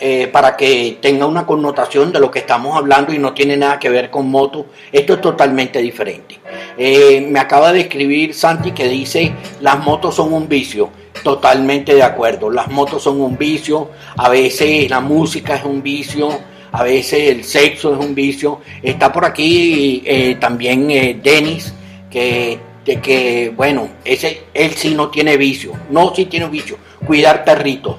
Eh, 0.00 0.26
para 0.26 0.56
que 0.56 0.98
tenga 1.00 1.24
una 1.24 1.46
connotación 1.46 2.12
de 2.12 2.18
lo 2.18 2.28
que 2.28 2.40
estamos 2.40 2.76
hablando 2.76 3.12
y 3.14 3.18
no 3.18 3.32
tiene 3.32 3.56
nada 3.56 3.78
que 3.78 3.88
ver 3.88 4.10
con 4.10 4.28
moto. 4.28 4.66
Esto 4.90 5.14
es 5.14 5.20
totalmente 5.20 5.78
diferente. 5.78 6.40
Eh, 6.76 7.26
me 7.30 7.38
acaba 7.38 7.72
de 7.72 7.82
escribir 7.82 8.34
Santi 8.34 8.72
que 8.72 8.88
dice, 8.88 9.32
las 9.60 9.78
motos 9.84 10.16
son 10.16 10.32
un 10.32 10.48
vicio. 10.48 10.90
Totalmente 11.22 11.94
de 11.94 12.02
acuerdo, 12.02 12.50
las 12.50 12.68
motos 12.68 13.04
son 13.04 13.20
un 13.20 13.38
vicio, 13.38 13.92
a 14.16 14.28
veces 14.28 14.90
la 14.90 15.00
música 15.00 15.54
es 15.54 15.64
un 15.64 15.80
vicio, 15.82 16.28
a 16.72 16.82
veces 16.82 17.30
el 17.30 17.44
sexo 17.44 17.94
es 17.94 18.04
un 18.04 18.14
vicio. 18.14 18.60
Está 18.82 19.12
por 19.12 19.24
aquí 19.24 20.02
eh, 20.04 20.36
también 20.40 20.88
Denis, 21.22 21.72
que, 22.10 22.58
de 22.84 23.00
que, 23.00 23.52
bueno, 23.54 23.88
ese, 24.04 24.44
él 24.52 24.72
sí 24.74 24.94
no 24.94 25.08
tiene 25.08 25.36
vicio, 25.36 25.72
no 25.90 26.14
sí 26.14 26.26
tiene 26.26 26.48
vicio, 26.48 26.76
cuidar 27.06 27.44
perritos 27.44 27.96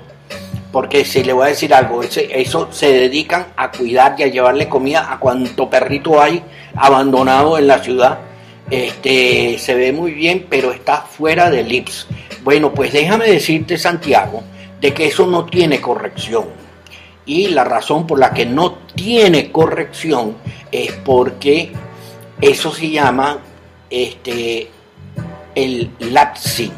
porque 0.75 1.05
si 1.05 1.23
le 1.23 1.31
voy 1.31 1.45
a 1.45 1.49
decir 1.51 1.73
algo, 1.73 2.01
eso 2.03 2.67
se 2.69 2.91
dedican 2.91 3.47
a 3.55 3.71
cuidar 3.71 4.15
y 4.17 4.23
a 4.23 4.27
llevarle 4.27 4.67
comida 4.67 5.09
a 5.09 5.17
cuanto 5.21 5.69
perrito 5.69 6.21
hay 6.21 6.43
abandonado 6.75 7.57
en 7.57 7.65
la 7.65 7.79
ciudad. 7.79 8.19
Este, 8.69 9.57
se 9.57 9.73
ve 9.73 9.93
muy 9.93 10.11
bien, 10.11 10.47
pero 10.49 10.73
está 10.73 10.97
fuera 10.97 11.49
del 11.49 11.71
IPS. 11.71 12.07
Bueno, 12.43 12.73
pues 12.73 12.91
déjame 12.91 13.27
decirte, 13.27 13.77
Santiago, 13.77 14.43
de 14.81 14.93
que 14.93 15.05
eso 15.05 15.25
no 15.25 15.45
tiene 15.45 15.79
corrección. 15.79 16.47
Y 17.25 17.47
la 17.47 17.63
razón 17.63 18.05
por 18.05 18.19
la 18.19 18.33
que 18.33 18.45
no 18.45 18.73
tiene 18.95 19.53
corrección 19.53 20.35
es 20.73 20.91
porque 21.05 21.71
eso 22.41 22.73
se 22.73 22.89
llama 22.89 23.39
este, 23.89 24.67
el 25.55 25.89
lapsing 25.99 26.71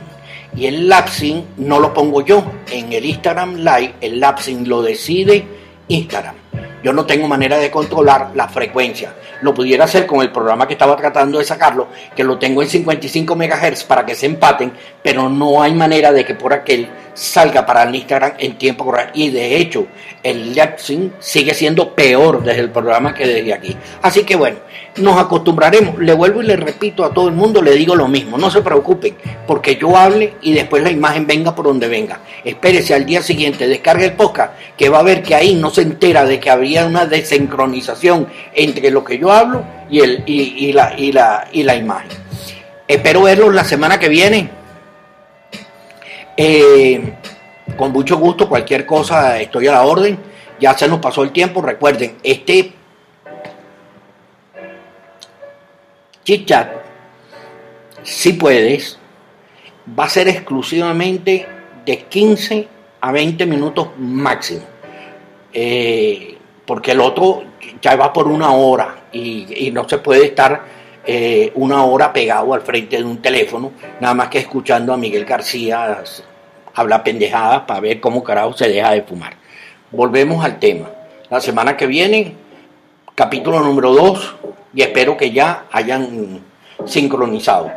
y 0.55 0.65
el 0.65 0.89
lapsing 0.89 1.43
no 1.57 1.79
lo 1.79 1.93
pongo 1.93 2.21
yo. 2.25 2.43
En 2.71 2.91
el 2.91 3.05
Instagram 3.05 3.57
Live, 3.57 3.93
el 4.01 4.19
lapsing 4.19 4.67
lo 4.67 4.81
decide 4.81 5.45
Instagram. 5.87 6.35
Yo 6.83 6.93
no 6.93 7.05
tengo 7.05 7.27
manera 7.27 7.57
de 7.57 7.69
controlar 7.69 8.31
la 8.33 8.47
frecuencia. 8.47 9.13
Lo 9.41 9.53
pudiera 9.53 9.85
hacer 9.85 10.07
con 10.07 10.21
el 10.21 10.31
programa 10.31 10.67
que 10.67 10.73
estaba 10.73 10.95
tratando 10.95 11.37
de 11.37 11.45
sacarlo, 11.45 11.89
que 12.15 12.23
lo 12.23 12.39
tengo 12.39 12.61
en 12.61 12.69
55 12.69 13.35
MHz 13.35 13.83
para 13.83 14.05
que 14.05 14.15
se 14.15 14.25
empaten, 14.25 14.71
pero 15.03 15.29
no 15.29 15.61
hay 15.61 15.73
manera 15.73 16.11
de 16.11 16.25
que 16.25 16.33
por 16.33 16.53
aquel 16.53 16.87
salga 17.13 17.65
para 17.65 17.83
el 17.83 17.93
Instagram 17.93 18.33
en 18.39 18.57
tiempo 18.57 18.91
real. 18.91 19.11
Y 19.13 19.29
de 19.29 19.57
hecho, 19.57 19.87
el 20.23 20.55
lapsing 20.55 21.11
sigue 21.19 21.53
siendo 21.53 21.93
peor 21.93 22.43
desde 22.43 22.61
el 22.61 22.71
programa 22.71 23.13
que 23.13 23.27
desde 23.27 23.53
aquí. 23.53 23.75
Así 24.01 24.23
que 24.23 24.35
bueno, 24.35 24.57
nos 24.97 25.17
acostumbraremos. 25.19 25.99
Le 25.99 26.13
vuelvo 26.13 26.41
y 26.41 26.45
le 26.45 26.55
repito 26.55 27.03
a 27.03 27.13
todo 27.13 27.27
el 27.27 27.33
mundo, 27.33 27.61
le 27.61 27.71
digo 27.71 27.95
lo 27.95 28.07
mismo. 28.07 28.37
No 28.37 28.49
se 28.49 28.61
preocupen, 28.61 29.15
porque 29.45 29.75
yo 29.75 29.95
hable 29.95 30.35
y 30.41 30.53
después 30.53 30.83
la 30.83 30.91
imagen 30.91 31.27
venga 31.27 31.55
por 31.55 31.65
donde 31.65 31.87
venga. 31.87 32.19
Espérese 32.43 32.93
al 32.93 33.05
día 33.05 33.21
siguiente, 33.21 33.67
descargue 33.67 34.05
el 34.05 34.13
podcast, 34.13 34.53
que 34.77 34.89
va 34.89 34.99
a 34.99 35.03
ver 35.03 35.23
que 35.23 35.35
ahí 35.35 35.55
no 35.55 35.69
se 35.69 35.81
entera 35.81 36.25
de 36.25 36.39
que 36.39 36.49
habría 36.49 36.85
una 36.85 37.05
desincronización 37.05 38.27
entre 38.53 38.91
lo 38.91 39.03
que 39.03 39.17
yo 39.17 39.31
hablo 39.31 39.63
y, 39.89 39.99
el, 39.99 40.23
y, 40.25 40.71
la, 40.73 40.93
y, 40.97 41.11
la, 41.11 41.47
y 41.51 41.63
la 41.63 41.75
imagen. 41.75 42.11
Espero 42.87 43.23
verlos 43.23 43.53
la 43.53 43.63
semana 43.63 43.99
que 43.99 44.09
viene. 44.09 44.49
Eh, 46.37 47.13
con 47.75 47.91
mucho 47.91 48.17
gusto, 48.17 48.47
cualquier 48.47 48.85
cosa 48.85 49.39
estoy 49.39 49.67
a 49.67 49.73
la 49.73 49.83
orden. 49.83 50.17
Ya 50.59 50.77
se 50.77 50.87
nos 50.87 50.99
pasó 50.99 51.23
el 51.23 51.31
tiempo. 51.31 51.61
Recuerden, 51.61 52.15
este 52.23 52.76
chit 56.27 56.51
si 58.03 58.33
puedes, 58.33 58.99
va 59.97 60.03
a 60.03 60.09
ser 60.09 60.27
exclusivamente 60.27 61.47
de 61.85 61.97
15 61.99 62.67
a 62.99 63.11
20 63.13 63.45
minutos 63.45 63.87
máximo. 63.97 64.65
Eh, 65.53 66.37
porque 66.65 66.91
el 66.91 66.99
otro 66.99 67.43
ya 67.81 67.95
va 67.95 68.11
por 68.11 68.27
una 68.27 68.51
hora 68.51 69.03
y, 69.13 69.71
no 69.71 69.87
se 69.87 69.99
puede 69.99 70.25
estar 70.25 70.63
eh, 71.05 71.53
una 71.55 71.85
hora 71.85 72.11
pegado 72.11 72.53
al 72.53 72.61
frente 72.61 72.97
de 72.97 73.05
un 73.05 73.21
teléfono, 73.21 73.71
nada 74.01 74.13
más 74.13 74.27
que 74.27 74.39
escuchando 74.39 74.91
a 74.93 74.97
Miguel 74.97 75.23
García 75.23 76.03
hablar 76.73 77.03
pendejadas 77.03 77.61
para 77.61 77.79
ver 77.79 78.01
cómo 78.01 78.21
carajo 78.21 78.51
se 78.51 78.67
deja 78.67 78.91
de 78.91 79.03
fumar. 79.03 79.37
Volvemos 79.91 80.43
al 80.43 80.59
tema. 80.59 80.89
La 81.29 81.39
semana 81.39 81.77
que 81.77 81.87
viene, 81.87 82.33
capítulo 83.15 83.61
número 83.61 83.93
2, 83.93 84.35
y 84.73 84.81
espero 84.81 85.17
que 85.17 85.31
ya 85.31 85.65
hayan 85.71 86.41
sincronizado. 86.85 87.71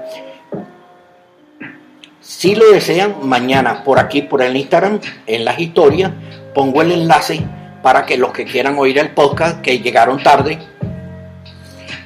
Si 2.21 2.55
lo 2.55 2.71
desean, 2.71 3.17
mañana 3.23 3.83
por 3.83 3.99
aquí, 3.99 4.23
por 4.23 4.43
el 4.43 4.57
Instagram, 4.57 5.01
en 5.27 5.45
las 5.45 5.59
historias, 5.59 6.13
pongo 6.55 6.83
el 6.83 6.93
enlace 6.93 7.43
para 7.83 8.05
que 8.05 8.17
los 8.17 8.33
que 8.33 8.45
quieran 8.45 8.79
oír 8.79 8.99
el 8.99 9.11
podcast, 9.11 9.61
que 9.63 9.81
llegaron 9.81 10.23
tarde, 10.23 10.59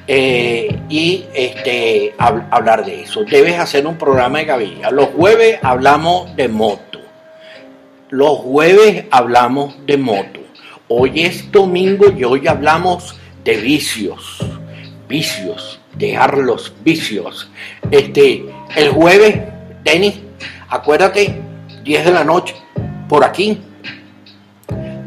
eh, 0.07 0.79
y 0.87 1.25
este, 1.33 2.13
hablar 2.17 2.85
de 2.85 3.01
eso. 3.01 3.23
Debes 3.23 3.59
hacer 3.59 3.85
un 3.87 3.97
programa 3.97 4.39
de 4.39 4.45
gavilla. 4.45 4.91
Los 4.91 5.07
jueves 5.07 5.59
hablamos 5.61 6.35
de 6.35 6.47
moto. 6.47 6.99
Los 8.09 8.37
jueves 8.37 9.05
hablamos 9.11 9.75
de 9.85 9.97
moto. 9.97 10.39
Hoy 10.87 11.23
es 11.23 11.51
domingo 11.51 12.05
y 12.15 12.23
hoy 12.23 12.47
hablamos 12.47 13.15
de 13.43 13.57
vicios 13.57 14.39
vicios, 15.07 15.79
dejar 15.95 16.37
los 16.37 16.73
vicios. 16.83 17.49
Este, 17.91 18.45
el 18.75 18.89
jueves 18.89 19.39
Denis, 19.83 20.15
acuérdate, 20.67 21.39
10 21.83 22.05
de 22.05 22.11
la 22.11 22.23
noche, 22.23 22.55
por 23.07 23.23
aquí, 23.23 23.61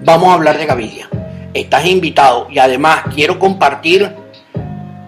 vamos 0.05 0.29
a 0.29 0.35
hablar 0.35 0.57
de 0.57 0.67
Gavidia. 0.67 1.09
Estás 1.53 1.85
invitado 1.87 2.47
y 2.49 2.61
además 2.61 3.03
quiero 3.13 3.41
compartir, 3.41 4.09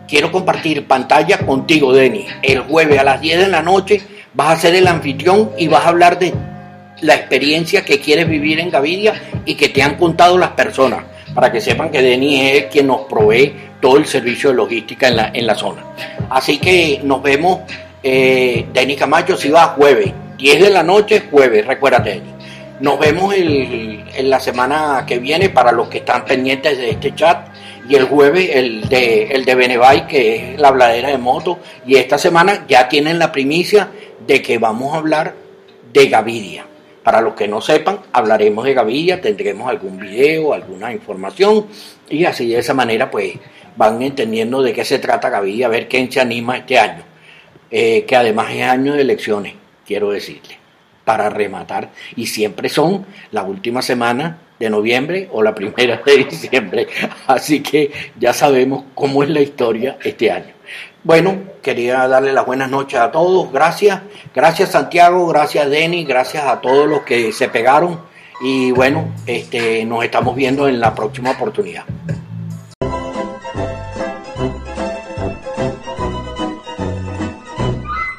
quiero 0.08 0.32
compartir 0.32 0.88
pantalla 0.88 1.38
contigo, 1.38 1.92
Denis. 1.92 2.26
El 2.42 2.60
jueves 2.62 2.98
a 2.98 3.04
las 3.04 3.20
10 3.20 3.38
de 3.38 3.48
la 3.48 3.62
noche 3.62 4.02
vas 4.34 4.58
a 4.58 4.60
ser 4.60 4.74
el 4.74 4.88
anfitrión 4.88 5.52
y 5.56 5.68
vas 5.68 5.84
a 5.84 5.90
hablar 5.90 6.18
de 6.18 6.34
la 7.00 7.14
experiencia 7.14 7.84
que 7.84 8.00
quieres 8.00 8.28
vivir 8.28 8.58
en 8.58 8.70
Gavidia 8.70 9.42
y 9.44 9.54
que 9.54 9.68
te 9.68 9.82
han 9.82 9.96
contado 9.96 10.36
las 10.36 10.50
personas, 10.50 11.04
para 11.34 11.50
que 11.50 11.60
sepan 11.60 11.90
que 11.90 12.02
Denis 12.02 12.52
es 12.54 12.64
quien 12.66 12.86
nos 12.86 13.02
provee 13.02 13.54
todo 13.80 13.96
el 13.96 14.06
servicio 14.06 14.50
de 14.50 14.56
logística 14.56 15.08
en 15.08 15.16
la, 15.16 15.30
en 15.32 15.46
la 15.46 15.54
zona. 15.54 15.84
Así 16.28 16.58
que 16.58 17.00
nos 17.02 17.22
vemos, 17.22 17.60
eh, 18.02 18.66
Denis 18.72 18.98
Camacho, 18.98 19.36
si 19.36 19.48
va 19.48 19.68
jueves, 19.68 20.12
10 20.38 20.60
de 20.60 20.70
la 20.70 20.82
noche, 20.82 21.24
jueves, 21.30 21.66
recuérdate, 21.66 22.10
Denis. 22.10 22.34
Nos 22.80 22.98
vemos 22.98 23.34
en 23.36 24.30
la 24.30 24.40
semana 24.40 25.04
que 25.06 25.18
viene 25.18 25.50
para 25.50 25.70
los 25.70 25.88
que 25.88 25.98
están 25.98 26.24
pendientes 26.24 26.78
de 26.78 26.90
este 26.90 27.14
chat 27.14 27.48
y 27.86 27.94
el 27.94 28.04
jueves 28.04 28.50
el 28.54 28.88
de, 28.88 29.24
el 29.24 29.44
de 29.44 29.54
Benevay, 29.54 30.06
que 30.06 30.54
es 30.54 30.60
la 30.60 30.68
habladera 30.68 31.10
de 31.10 31.18
moto. 31.18 31.58
Y 31.86 31.96
esta 31.96 32.16
semana 32.16 32.64
ya 32.68 32.88
tienen 32.88 33.18
la 33.18 33.32
primicia 33.32 33.90
de 34.26 34.40
que 34.40 34.56
vamos 34.56 34.94
a 34.94 34.98
hablar 34.98 35.34
de 35.92 36.06
Gavidia. 36.08 36.64
Para 37.02 37.22
los 37.22 37.34
que 37.34 37.48
no 37.48 37.60
sepan, 37.60 38.00
hablaremos 38.12 38.64
de 38.64 38.74
Gavidia, 38.74 39.20
tendremos 39.20 39.68
algún 39.70 39.98
video, 39.98 40.52
alguna 40.52 40.92
información 40.92 41.66
y 42.10 42.24
así 42.26 42.48
de 42.48 42.58
esa 42.58 42.74
manera 42.74 43.10
pues 43.10 43.34
van 43.76 44.02
entendiendo 44.02 44.62
de 44.62 44.74
qué 44.74 44.84
se 44.84 44.98
trata 44.98 45.30
Gavidia, 45.30 45.66
a 45.66 45.70
ver 45.70 45.88
quién 45.88 46.12
se 46.12 46.20
anima 46.20 46.58
este 46.58 46.78
año, 46.78 47.02
eh, 47.70 48.04
que 48.04 48.16
además 48.16 48.52
es 48.52 48.64
año 48.64 48.94
de 48.94 49.00
elecciones, 49.00 49.54
quiero 49.86 50.10
decirle, 50.10 50.58
para 51.04 51.30
rematar 51.30 51.90
y 52.16 52.26
siempre 52.26 52.68
son 52.68 53.06
la 53.32 53.44
última 53.44 53.80
semana 53.80 54.38
de 54.58 54.68
noviembre 54.68 55.28
o 55.32 55.42
la 55.42 55.54
primera 55.54 56.02
de 56.04 56.24
diciembre, 56.24 56.86
así 57.26 57.62
que 57.62 57.90
ya 58.18 58.34
sabemos 58.34 58.84
cómo 58.94 59.22
es 59.22 59.30
la 59.30 59.40
historia 59.40 59.96
este 60.04 60.30
año. 60.30 60.59
Bueno, 61.02 61.38
quería 61.62 62.06
darle 62.08 62.32
las 62.32 62.44
buenas 62.44 62.70
noches 62.70 63.00
a 63.00 63.10
todos. 63.10 63.50
Gracias. 63.52 64.00
Gracias 64.34 64.70
Santiago, 64.70 65.26
gracias 65.26 65.68
Denny, 65.70 66.04
gracias 66.04 66.44
a 66.44 66.60
todos 66.60 66.86
los 66.86 67.02
que 67.02 67.32
se 67.32 67.48
pegaron. 67.48 68.00
Y 68.42 68.70
bueno, 68.72 69.12
este, 69.26 69.84
nos 69.84 70.04
estamos 70.04 70.34
viendo 70.34 70.68
en 70.68 70.80
la 70.80 70.94
próxima 70.94 71.30
oportunidad. 71.30 71.84